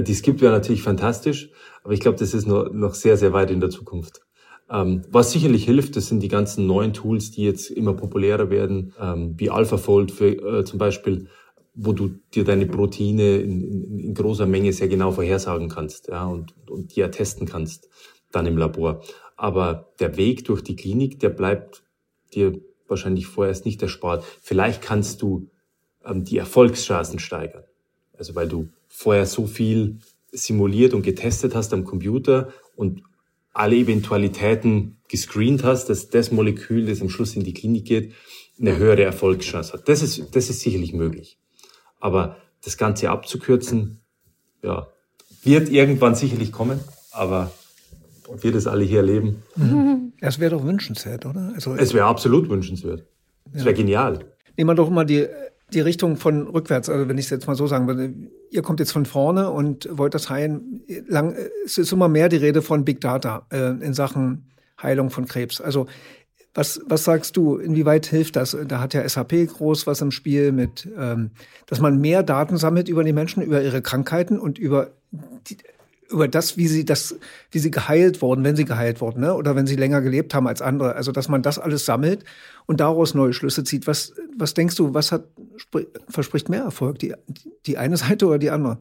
die 0.00 0.12
es 0.12 0.22
gibt, 0.22 0.40
wäre 0.40 0.52
natürlich 0.52 0.82
fantastisch. 0.82 1.50
Aber 1.84 1.92
ich 1.92 2.00
glaube, 2.00 2.18
das 2.18 2.34
ist 2.34 2.46
noch, 2.46 2.72
noch 2.72 2.94
sehr, 2.94 3.16
sehr 3.16 3.32
weit 3.32 3.50
in 3.50 3.60
der 3.60 3.70
Zukunft. 3.70 4.20
Ähm, 4.70 5.02
was 5.10 5.32
sicherlich 5.32 5.64
hilft, 5.64 5.96
das 5.96 6.08
sind 6.08 6.22
die 6.22 6.28
ganzen 6.28 6.66
neuen 6.66 6.94
Tools, 6.94 7.30
die 7.30 7.44
jetzt 7.44 7.70
immer 7.70 7.92
populärer 7.92 8.48
werden, 8.48 8.94
ähm, 8.98 9.34
wie 9.36 9.50
AlphaFold 9.50 10.12
für, 10.12 10.60
äh, 10.60 10.64
zum 10.64 10.78
Beispiel, 10.78 11.28
wo 11.74 11.92
du 11.92 12.10
dir 12.34 12.44
deine 12.44 12.66
Proteine 12.66 13.36
in, 13.38 13.62
in, 13.62 13.98
in, 13.98 14.14
großer 14.14 14.46
Menge 14.46 14.72
sehr 14.72 14.88
genau 14.88 15.10
vorhersagen 15.10 15.68
kannst 15.68 16.08
ja, 16.08 16.24
und, 16.26 16.54
und 16.70 16.94
die 16.94 17.00
ja 17.00 17.08
testen 17.08 17.46
kannst 17.46 17.88
dann 18.30 18.46
im 18.46 18.56
Labor. 18.56 19.02
Aber 19.36 19.92
der 19.98 20.16
Weg 20.16 20.44
durch 20.44 20.62
die 20.62 20.76
Klinik, 20.76 21.18
der 21.20 21.30
bleibt 21.30 21.82
dir 22.34 22.60
wahrscheinlich 22.88 23.26
vorerst 23.26 23.64
nicht 23.64 23.82
erspart. 23.82 24.24
Vielleicht 24.40 24.82
kannst 24.82 25.22
du 25.22 25.50
ähm, 26.04 26.24
die 26.24 26.38
Erfolgschancen 26.38 27.18
steigern. 27.18 27.64
Also 28.16 28.34
weil 28.34 28.48
du 28.48 28.68
vorher 28.92 29.26
so 29.26 29.46
viel 29.46 29.98
simuliert 30.30 30.94
und 30.94 31.02
getestet 31.02 31.54
hast 31.54 31.72
am 31.72 31.84
Computer 31.84 32.52
und 32.76 33.02
alle 33.52 33.76
Eventualitäten 33.76 34.98
gescreent 35.08 35.64
hast, 35.64 35.88
dass 35.88 36.08
das 36.08 36.30
Molekül, 36.30 36.86
das 36.86 37.00
am 37.00 37.08
Schluss 37.08 37.34
in 37.34 37.42
die 37.42 37.54
Klinik 37.54 37.86
geht, 37.86 38.12
eine 38.60 38.76
höhere 38.76 39.02
Erfolgschance 39.02 39.72
hat. 39.72 39.88
Das 39.88 40.02
ist, 40.02 40.34
das 40.34 40.48
ist 40.50 40.60
sicherlich 40.60 40.92
möglich. 40.92 41.38
Aber 42.00 42.36
das 42.64 42.76
Ganze 42.76 43.10
abzukürzen, 43.10 44.00
ja, 44.62 44.86
wird 45.42 45.68
irgendwann 45.68 46.14
sicherlich 46.14 46.52
kommen, 46.52 46.80
aber 47.10 47.50
ob 48.28 48.42
wir 48.44 48.52
das 48.52 48.66
alle 48.66 48.84
hier 48.84 48.98
erleben. 48.98 49.42
Mhm. 49.56 49.98
Es 50.24 50.38
wäre 50.38 50.52
doch 50.52 50.64
wünschenswert, 50.64 51.26
oder? 51.26 51.50
Also, 51.52 51.74
es 51.74 51.94
wäre 51.94 52.06
absolut 52.06 52.48
wünschenswert. 52.48 53.04
Es 53.52 53.64
wäre 53.64 53.74
genial. 53.74 54.24
Nehmen 54.56 54.70
wir 54.70 54.76
doch 54.76 54.88
mal 54.88 55.04
die 55.04 55.26
die 55.72 55.80
Richtung 55.80 56.16
von 56.16 56.46
rückwärts, 56.46 56.88
also 56.88 57.08
wenn 57.08 57.18
ich 57.18 57.26
es 57.26 57.30
jetzt 57.30 57.46
mal 57.46 57.54
so 57.54 57.66
sagen 57.66 57.86
würde, 57.86 58.14
ihr 58.50 58.62
kommt 58.62 58.80
jetzt 58.80 58.92
von 58.92 59.06
vorne 59.06 59.50
und 59.50 59.88
wollt 59.90 60.14
das 60.14 60.30
heilen. 60.30 60.82
Lang, 61.06 61.36
es 61.64 61.78
ist 61.78 61.92
immer 61.92 62.08
mehr 62.08 62.28
die 62.28 62.36
Rede 62.36 62.62
von 62.62 62.84
Big 62.84 63.00
Data 63.00 63.46
äh, 63.50 63.70
in 63.70 63.94
Sachen 63.94 64.50
Heilung 64.82 65.10
von 65.10 65.26
Krebs. 65.26 65.60
Also 65.60 65.86
was, 66.54 66.80
was 66.86 67.04
sagst 67.04 67.36
du, 67.36 67.56
inwieweit 67.56 68.04
hilft 68.06 68.36
das? 68.36 68.56
Da 68.68 68.80
hat 68.80 68.92
ja 68.92 69.08
SAP 69.08 69.46
groß 69.48 69.86
was 69.86 70.02
im 70.02 70.10
Spiel 70.10 70.52
mit, 70.52 70.86
ähm, 70.98 71.30
dass 71.66 71.80
man 71.80 71.98
mehr 71.98 72.22
Daten 72.22 72.58
sammelt 72.58 72.88
über 72.90 73.04
die 73.04 73.14
Menschen, 73.14 73.42
über 73.42 73.62
ihre 73.62 73.80
Krankheiten 73.80 74.38
und 74.38 74.58
über 74.58 74.90
die, 75.48 75.56
über 76.12 76.28
das, 76.28 76.56
wie 76.56 76.68
sie 76.68 76.84
das, 76.84 77.16
wie 77.50 77.58
sie 77.58 77.70
geheilt 77.70 78.22
wurden, 78.22 78.44
wenn 78.44 78.56
sie 78.56 78.64
geheilt 78.64 79.00
wurden, 79.00 79.20
ne? 79.20 79.34
oder 79.34 79.56
wenn 79.56 79.66
sie 79.66 79.76
länger 79.76 80.00
gelebt 80.00 80.34
haben 80.34 80.46
als 80.46 80.62
andere. 80.62 80.94
Also 80.94 81.12
dass 81.12 81.28
man 81.28 81.42
das 81.42 81.58
alles 81.58 81.84
sammelt 81.84 82.24
und 82.66 82.80
daraus 82.80 83.14
neue 83.14 83.32
Schlüsse 83.32 83.64
zieht. 83.64 83.86
Was, 83.86 84.14
was 84.36 84.54
denkst 84.54 84.76
du, 84.76 84.94
was 84.94 85.12
hat 85.12 85.24
verspricht 86.08 86.48
mehr 86.48 86.62
Erfolg, 86.62 86.98
die, 86.98 87.14
die 87.66 87.78
eine 87.78 87.96
Seite 88.02 88.26
oder 88.26 88.38
die 88.38 88.50
andere? 88.50 88.78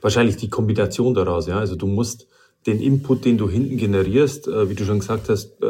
Wahrscheinlich 0.00 0.36
die 0.36 0.48
Kombination 0.48 1.14
daraus. 1.14 1.46
Ja, 1.46 1.58
also 1.58 1.76
du 1.76 1.86
musst 1.86 2.26
den 2.66 2.80
Input, 2.80 3.24
den 3.24 3.38
du 3.38 3.48
hinten 3.48 3.76
generierst, 3.76 4.48
äh, 4.48 4.68
wie 4.68 4.74
du 4.74 4.84
schon 4.84 4.98
gesagt 4.98 5.28
hast, 5.28 5.62
äh, 5.62 5.66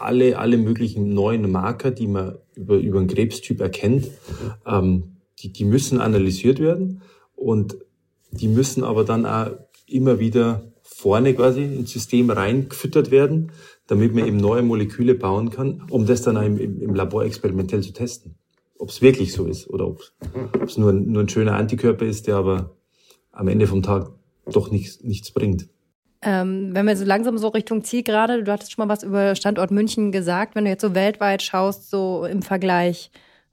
alle 0.00 0.38
alle 0.38 0.56
möglichen 0.56 1.14
neuen 1.14 1.50
Marker, 1.50 1.90
die 1.90 2.06
man 2.06 2.36
über 2.54 2.76
über 2.76 2.98
einen 2.98 3.08
Krebstyp 3.08 3.60
erkennt, 3.60 4.08
ähm, 4.66 5.16
die 5.40 5.52
die 5.52 5.64
müssen 5.64 6.00
analysiert 6.00 6.60
werden 6.60 7.02
und 7.34 7.76
die 8.30 8.48
müssen 8.48 8.84
aber 8.84 9.04
dann 9.04 9.26
auch 9.26 9.50
immer 9.88 10.18
wieder 10.18 10.72
vorne 10.82 11.34
quasi 11.34 11.62
ins 11.62 11.92
System 11.92 12.30
reingefüttert 12.30 13.10
werden, 13.10 13.52
damit 13.86 14.14
man 14.14 14.26
eben 14.26 14.36
neue 14.36 14.62
Moleküle 14.62 15.14
bauen 15.14 15.50
kann, 15.50 15.82
um 15.90 16.06
das 16.06 16.22
dann 16.22 16.36
im, 16.36 16.80
im 16.80 16.94
Labor 16.94 17.24
experimentell 17.24 17.82
zu 17.82 17.92
testen. 17.92 18.36
Ob 18.78 18.90
es 18.90 19.02
wirklich 19.02 19.32
so 19.32 19.46
ist 19.46 19.68
oder 19.68 19.86
ob 19.86 20.02
es 20.64 20.76
nur, 20.76 20.92
nur 20.92 21.22
ein 21.22 21.28
schöner 21.28 21.54
Antikörper 21.54 22.04
ist, 22.04 22.26
der 22.26 22.36
aber 22.36 22.76
am 23.32 23.48
Ende 23.48 23.66
vom 23.66 23.82
Tag 23.82 24.10
doch 24.46 24.70
nichts, 24.70 25.02
nichts 25.02 25.30
bringt. 25.30 25.68
Ähm, 26.22 26.70
wenn 26.72 26.86
wir 26.86 26.96
so 26.96 27.04
langsam 27.04 27.38
so 27.38 27.48
Richtung 27.48 27.84
Ziel 27.84 28.02
gerade, 28.02 28.42
du 28.42 28.52
hattest 28.52 28.72
schon 28.72 28.86
mal 28.86 28.92
was 28.92 29.02
über 29.02 29.34
Standort 29.34 29.70
München 29.70 30.12
gesagt, 30.12 30.54
wenn 30.54 30.64
du 30.64 30.70
jetzt 30.70 30.82
so 30.82 30.94
weltweit 30.94 31.42
schaust, 31.42 31.90
so 31.90 32.24
im 32.24 32.42
Vergleich, 32.42 33.10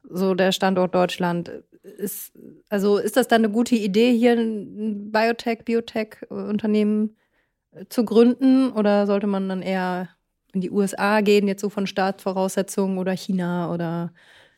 so 0.09 0.33
der 0.33 0.51
Standort 0.51 0.95
Deutschland, 0.95 1.51
ist, 1.83 2.31
also 2.69 2.97
ist 2.97 3.17
das 3.17 3.27
dann 3.27 3.43
eine 3.43 3.53
gute 3.53 3.75
Idee, 3.75 4.15
hier 4.17 4.33
ein 4.33 5.11
Biotech, 5.11 5.65
Biotech-Unternehmen 5.65 7.15
äh, 7.71 7.85
zu 7.89 8.05
gründen 8.05 8.71
oder 8.71 9.05
sollte 9.05 9.27
man 9.27 9.49
dann 9.49 9.61
eher 9.61 10.09
in 10.53 10.61
die 10.61 10.71
USA 10.71 11.21
gehen, 11.21 11.47
jetzt 11.47 11.61
so 11.61 11.69
von 11.69 11.87
Startvoraussetzungen 11.87 12.97
oder 12.97 13.11
China 13.13 13.73
oder 13.73 14.13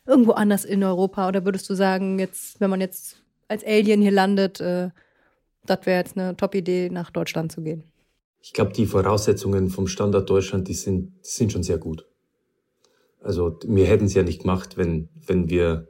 irgendwo 0.06 0.34
anders 0.34 0.66
in 0.66 0.84
Europa? 0.84 1.28
Oder 1.28 1.46
würdest 1.46 1.70
du 1.70 1.74
sagen, 1.74 2.20
jetzt, 2.20 2.60
wenn 2.60 2.70
man 2.70 2.82
jetzt 2.82 3.24
als 3.48 3.66
Alien 3.66 4.02
hier 4.02 4.12
landet, 4.12 4.60
äh, 4.60 4.90
das 5.66 5.86
wäre 5.86 6.00
jetzt 6.00 6.18
eine 6.18 6.36
Top-Idee, 6.38 6.90
nach 6.92 7.10
Deutschland 7.10 7.52
zu 7.52 7.62
gehen? 7.62 7.84
Ich 8.42 8.54
glaube, 8.54 8.74
die 8.74 8.86
Voraussetzungen 8.86 9.70
vom 9.70 9.88
Standort 9.88 10.30
Deutschland, 10.30 10.68
die 10.68 10.76
sind, 10.76 11.14
die 11.26 11.30
sind 11.30 11.52
schon 11.52 11.64
sehr 11.64 11.80
gut. 11.80 12.06
Also 13.20 13.58
wir 13.66 13.88
hätten 13.88 14.06
es 14.06 14.14
ja 14.14 14.22
nicht 14.22 14.42
gemacht, 14.42 14.78
wenn, 14.78 15.10
wenn 15.26 15.50
wir 15.50 15.88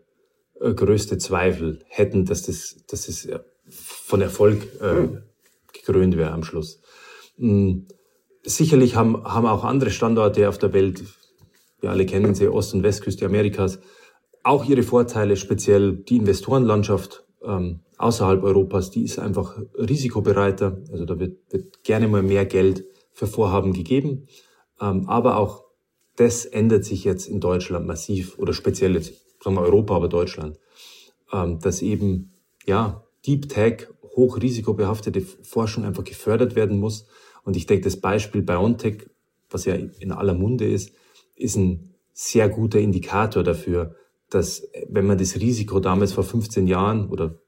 größte 0.73 1.17
Zweifel 1.17 1.79
hätten, 1.87 2.25
dass 2.25 2.43
das, 2.43 2.77
dass 2.87 3.07
es 3.07 3.27
von 3.69 4.21
Erfolg 4.21 4.63
äh, 4.81 5.07
gekrönt 5.73 6.17
wäre 6.17 6.31
am 6.31 6.43
Schluss. 6.43 6.81
Mhm. 7.37 7.87
Sicherlich 8.43 8.95
haben, 8.95 9.23
haben 9.23 9.47
auch 9.47 9.63
andere 9.63 9.89
Standorte 9.89 10.47
auf 10.47 10.59
der 10.59 10.71
Welt, 10.71 11.03
wir 11.81 11.89
alle 11.89 12.05
kennen 12.05 12.35
sie, 12.35 12.47
Ost- 12.47 12.75
und 12.75 12.83
Westküste 12.83 13.25
Amerikas, 13.25 13.79
auch 14.43 14.65
ihre 14.65 14.83
Vorteile, 14.83 15.35
speziell 15.35 15.93
die 15.93 16.17
Investorenlandschaft 16.17 17.25
ähm, 17.43 17.79
außerhalb 17.97 18.43
Europas, 18.43 18.91
die 18.91 19.03
ist 19.03 19.17
einfach 19.17 19.57
risikobereiter. 19.75 20.77
Also 20.91 21.05
da 21.05 21.19
wird, 21.19 21.39
wird 21.51 21.83
gerne 21.83 22.07
mal 22.07 22.21
mehr 22.21 22.45
Geld 22.45 22.85
für 23.11 23.25
Vorhaben 23.25 23.73
gegeben. 23.73 24.27
Ähm, 24.79 25.07
aber 25.07 25.37
auch 25.37 25.63
das 26.15 26.45
ändert 26.45 26.85
sich 26.85 27.03
jetzt 27.03 27.27
in 27.27 27.39
Deutschland 27.39 27.87
massiv 27.87 28.37
oder 28.37 28.53
speziell 28.53 28.93
jetzt 28.93 29.24
sagen 29.45 29.57
wir 29.57 29.61
Europa, 29.61 29.95
aber 29.95 30.09
Deutschland, 30.09 30.59
ähm, 31.31 31.59
dass 31.59 31.81
eben, 31.81 32.33
ja, 32.65 33.03
Deep 33.25 33.47
Tech, 33.47 33.87
hochrisikobehaftete 34.15 35.21
Forschung 35.21 35.85
einfach 35.85 36.03
gefördert 36.03 36.55
werden 36.55 36.79
muss. 36.79 37.05
Und 37.43 37.55
ich 37.55 37.65
denke, 37.67 37.83
das 37.83 37.97
Beispiel 37.97 38.41
BioNTech, 38.41 39.07
was 39.49 39.65
ja 39.65 39.75
in 39.75 40.11
aller 40.11 40.33
Munde 40.33 40.67
ist, 40.67 40.93
ist 41.35 41.57
ein 41.57 41.93
sehr 42.11 42.49
guter 42.49 42.79
Indikator 42.79 43.43
dafür, 43.43 43.95
dass 44.29 44.67
wenn 44.89 45.05
man 45.05 45.17
das 45.17 45.35
Risiko 45.35 45.79
damals 45.79 46.13
vor 46.13 46.23
15 46.23 46.65
Jahren 46.65 47.09
oder 47.09 47.39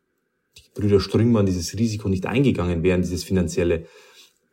die 0.57 0.79
Brüder 0.79 0.99
Strüngmann 0.99 1.45
dieses 1.45 1.77
Risiko 1.77 2.09
nicht 2.09 2.25
eingegangen 2.25 2.83
wären, 2.83 3.01
dieses 3.01 3.23
finanzielle, 3.23 3.85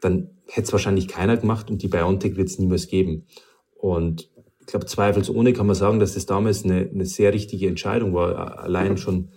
dann 0.00 0.30
hätte 0.46 0.66
es 0.66 0.72
wahrscheinlich 0.72 1.09
keiner 1.09 1.37
gemacht 1.37 1.70
und 1.70 1.83
die 1.83 1.88
BioNTech 1.88 2.37
wird 2.37 2.48
es 2.48 2.59
niemals 2.59 2.87
geben. 2.87 3.26
Und 3.74 4.30
ich 4.64 4.70
glaube, 4.70 4.87
zweifelsohne 4.87 5.53
kann 5.53 5.66
man 5.66 5.77
sagen, 5.77 6.00
dass 6.00 6.14
das 6.14 6.24
damals 6.24 6.64
eine, 6.64 6.88
eine 6.92 7.05
sehr 7.05 7.35
richtige 7.35 7.68
Entscheidung 7.68 8.14
war, 8.14 8.59
allein 8.59 8.96
schon 8.96 9.29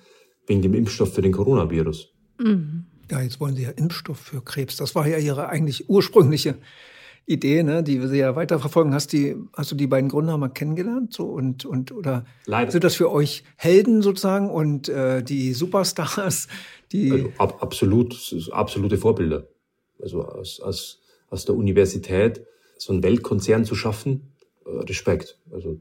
wegen 0.48 0.62
dem 0.62 0.74
Impfstoff 0.74 1.14
für 1.14 1.22
den 1.22 1.34
Coronavirus. 1.34 2.14
Mhm. 2.40 2.86
Ja, 3.12 3.22
jetzt 3.22 3.40
wollen 3.40 3.56
Sie 3.56 3.64
ja 3.64 3.72
Impfstoff 3.72 4.20
für 4.20 4.42
Krebs. 4.42 4.78
Das 4.78 4.96
war 4.96 5.08
ja 5.08 5.18
Ihre 5.18 5.50
eigentlich 5.50 5.90
ursprüngliche 5.90 6.56
Idee, 7.26 7.64
ne, 7.64 7.84
die 7.84 8.00
Sie 8.08 8.20
ja 8.20 8.36
weiterverfolgen. 8.38 8.94
Hast, 8.94 9.12
die, 9.12 9.36
hast 9.54 9.72
du 9.72 9.76
die 9.76 9.88
beiden 9.88 10.10
Gründer 10.10 10.38
mal 10.38 10.48
kennengelernt? 10.48 11.14
So, 11.14 11.26
und, 11.26 11.66
und, 11.66 11.92
oder 11.92 12.26
Leider. 12.46 12.72
sind 12.72 12.86
das 12.86 12.96
für 12.96 13.12
euch 13.12 13.44
Helden 13.58 14.02
sozusagen 14.02 14.50
und 14.50 14.88
äh, 14.88 15.22
die 15.24 15.54
Superstars? 15.54 16.48
Die 16.94 17.12
also, 17.12 17.34
ab, 17.38 17.58
absolut, 17.62 18.34
absolute 18.52 18.98
Vorbilder. 18.98 19.48
Also 20.02 20.24
aus, 20.24 20.62
aus, 20.62 21.02
aus 21.30 21.44
der 21.44 21.56
Universität 21.56 22.46
so 22.78 22.94
einen 22.94 23.04
Weltkonzern 23.04 23.66
zu 23.66 23.76
schaffen, 23.76 24.34
Respekt. 24.68 25.38
Also 25.52 25.80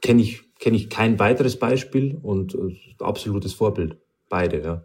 kenne 0.00 0.22
ich, 0.22 0.42
kenn 0.58 0.74
ich 0.74 0.88
kein 0.90 1.18
weiteres 1.18 1.58
Beispiel 1.58 2.18
und 2.22 2.54
äh, 2.54 2.76
absolutes 2.98 3.54
Vorbild. 3.54 3.96
Beide, 4.28 4.62
ja. 4.62 4.84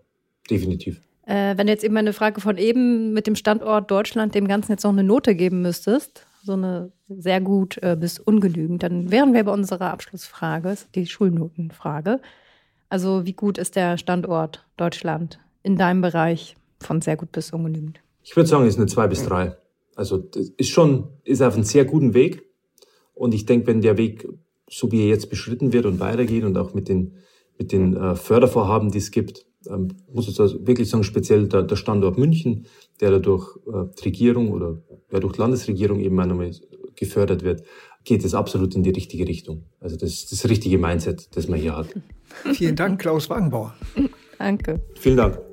Definitiv. 0.49 1.01
Äh, 1.25 1.57
wenn 1.57 1.67
du 1.67 1.73
jetzt 1.73 1.83
eben 1.83 1.95
eine 1.95 2.13
Frage 2.13 2.41
von 2.41 2.57
eben 2.57 3.13
mit 3.13 3.27
dem 3.27 3.35
Standort 3.35 3.89
Deutschland 3.89 4.35
dem 4.35 4.47
Ganzen 4.47 4.73
jetzt 4.73 4.83
noch 4.83 4.91
eine 4.91 5.03
Note 5.03 5.35
geben 5.35 5.61
müsstest, 5.61 6.25
so 6.43 6.53
eine 6.53 6.91
sehr 7.07 7.39
gut 7.39 7.77
äh, 7.81 7.95
bis 7.97 8.19
ungenügend, 8.19 8.83
dann 8.83 9.11
wären 9.11 9.33
wir 9.33 9.43
bei 9.45 9.51
unserer 9.53 9.91
Abschlussfrage, 9.91 10.75
die 10.95 11.07
Schulnotenfrage. 11.07 12.19
Also 12.89 13.25
wie 13.25 13.33
gut 13.33 13.57
ist 13.57 13.75
der 13.75 13.97
Standort 13.97 14.65
Deutschland 14.75 15.39
in 15.63 15.77
deinem 15.77 16.01
Bereich 16.01 16.55
von 16.79 17.01
sehr 17.01 17.15
gut 17.15 17.31
bis 17.31 17.51
ungenügend? 17.51 18.01
Ich 18.23 18.35
würde 18.35 18.49
sagen, 18.49 18.63
es 18.65 18.73
ist 18.73 18.79
eine 18.79 18.87
2 18.87 19.07
bis 19.07 19.23
3. 19.23 19.55
Also 19.95 20.17
das 20.17 20.49
ist 20.49 20.69
schon, 20.69 21.07
ist 21.23 21.41
auf 21.41 21.55
einem 21.55 21.63
sehr 21.63 21.85
guten 21.85 22.13
Weg. 22.13 22.43
Und 23.13 23.33
ich 23.33 23.45
denke, 23.45 23.67
wenn 23.67 23.81
der 23.81 23.97
Weg, 23.97 24.27
so 24.69 24.91
wie 24.91 25.01
er 25.01 25.07
jetzt 25.07 25.29
beschritten 25.29 25.73
wird 25.73 25.85
und 25.85 25.99
weitergeht 25.99 26.43
und 26.43 26.57
auch 26.57 26.73
mit 26.73 26.89
den, 26.89 27.13
mit 27.57 27.71
den 27.71 27.95
äh, 27.95 28.15
Fördervorhaben, 28.15 28.91
die 28.91 28.97
es 28.97 29.11
gibt, 29.11 29.45
ähm, 29.69 29.89
muss 30.11 30.27
ich 30.27 30.39
also 30.39 30.65
wirklich 30.65 30.89
sagen, 30.89 31.03
speziell 31.03 31.47
der, 31.47 31.63
der 31.63 31.75
Standort 31.75 32.17
München, 32.17 32.65
der 32.99 33.11
dadurch 33.11 33.57
äh, 33.67 34.03
Regierung 34.03 34.51
oder 34.51 34.81
ja, 35.11 35.19
durch 35.19 35.33
die 35.33 35.39
Landesregierung 35.39 35.99
eben 35.99 36.19
einmal 36.19 36.51
gefördert 36.95 37.43
wird, 37.43 37.63
geht 38.03 38.25
es 38.25 38.33
absolut 38.33 38.75
in 38.75 38.83
die 38.83 38.89
richtige 38.89 39.27
Richtung. 39.27 39.63
Also 39.79 39.95
das 39.95 40.09
ist 40.09 40.31
das 40.31 40.49
richtige 40.49 40.77
Mindset, 40.77 41.35
das 41.35 41.47
man 41.47 41.59
hier 41.59 41.77
hat. 41.77 41.87
Vielen 42.53 42.75
Dank, 42.75 42.99
Klaus 42.99 43.29
Wagenbauer. 43.29 43.73
Danke. 44.37 44.81
Vielen 44.95 45.17
Dank. 45.17 45.52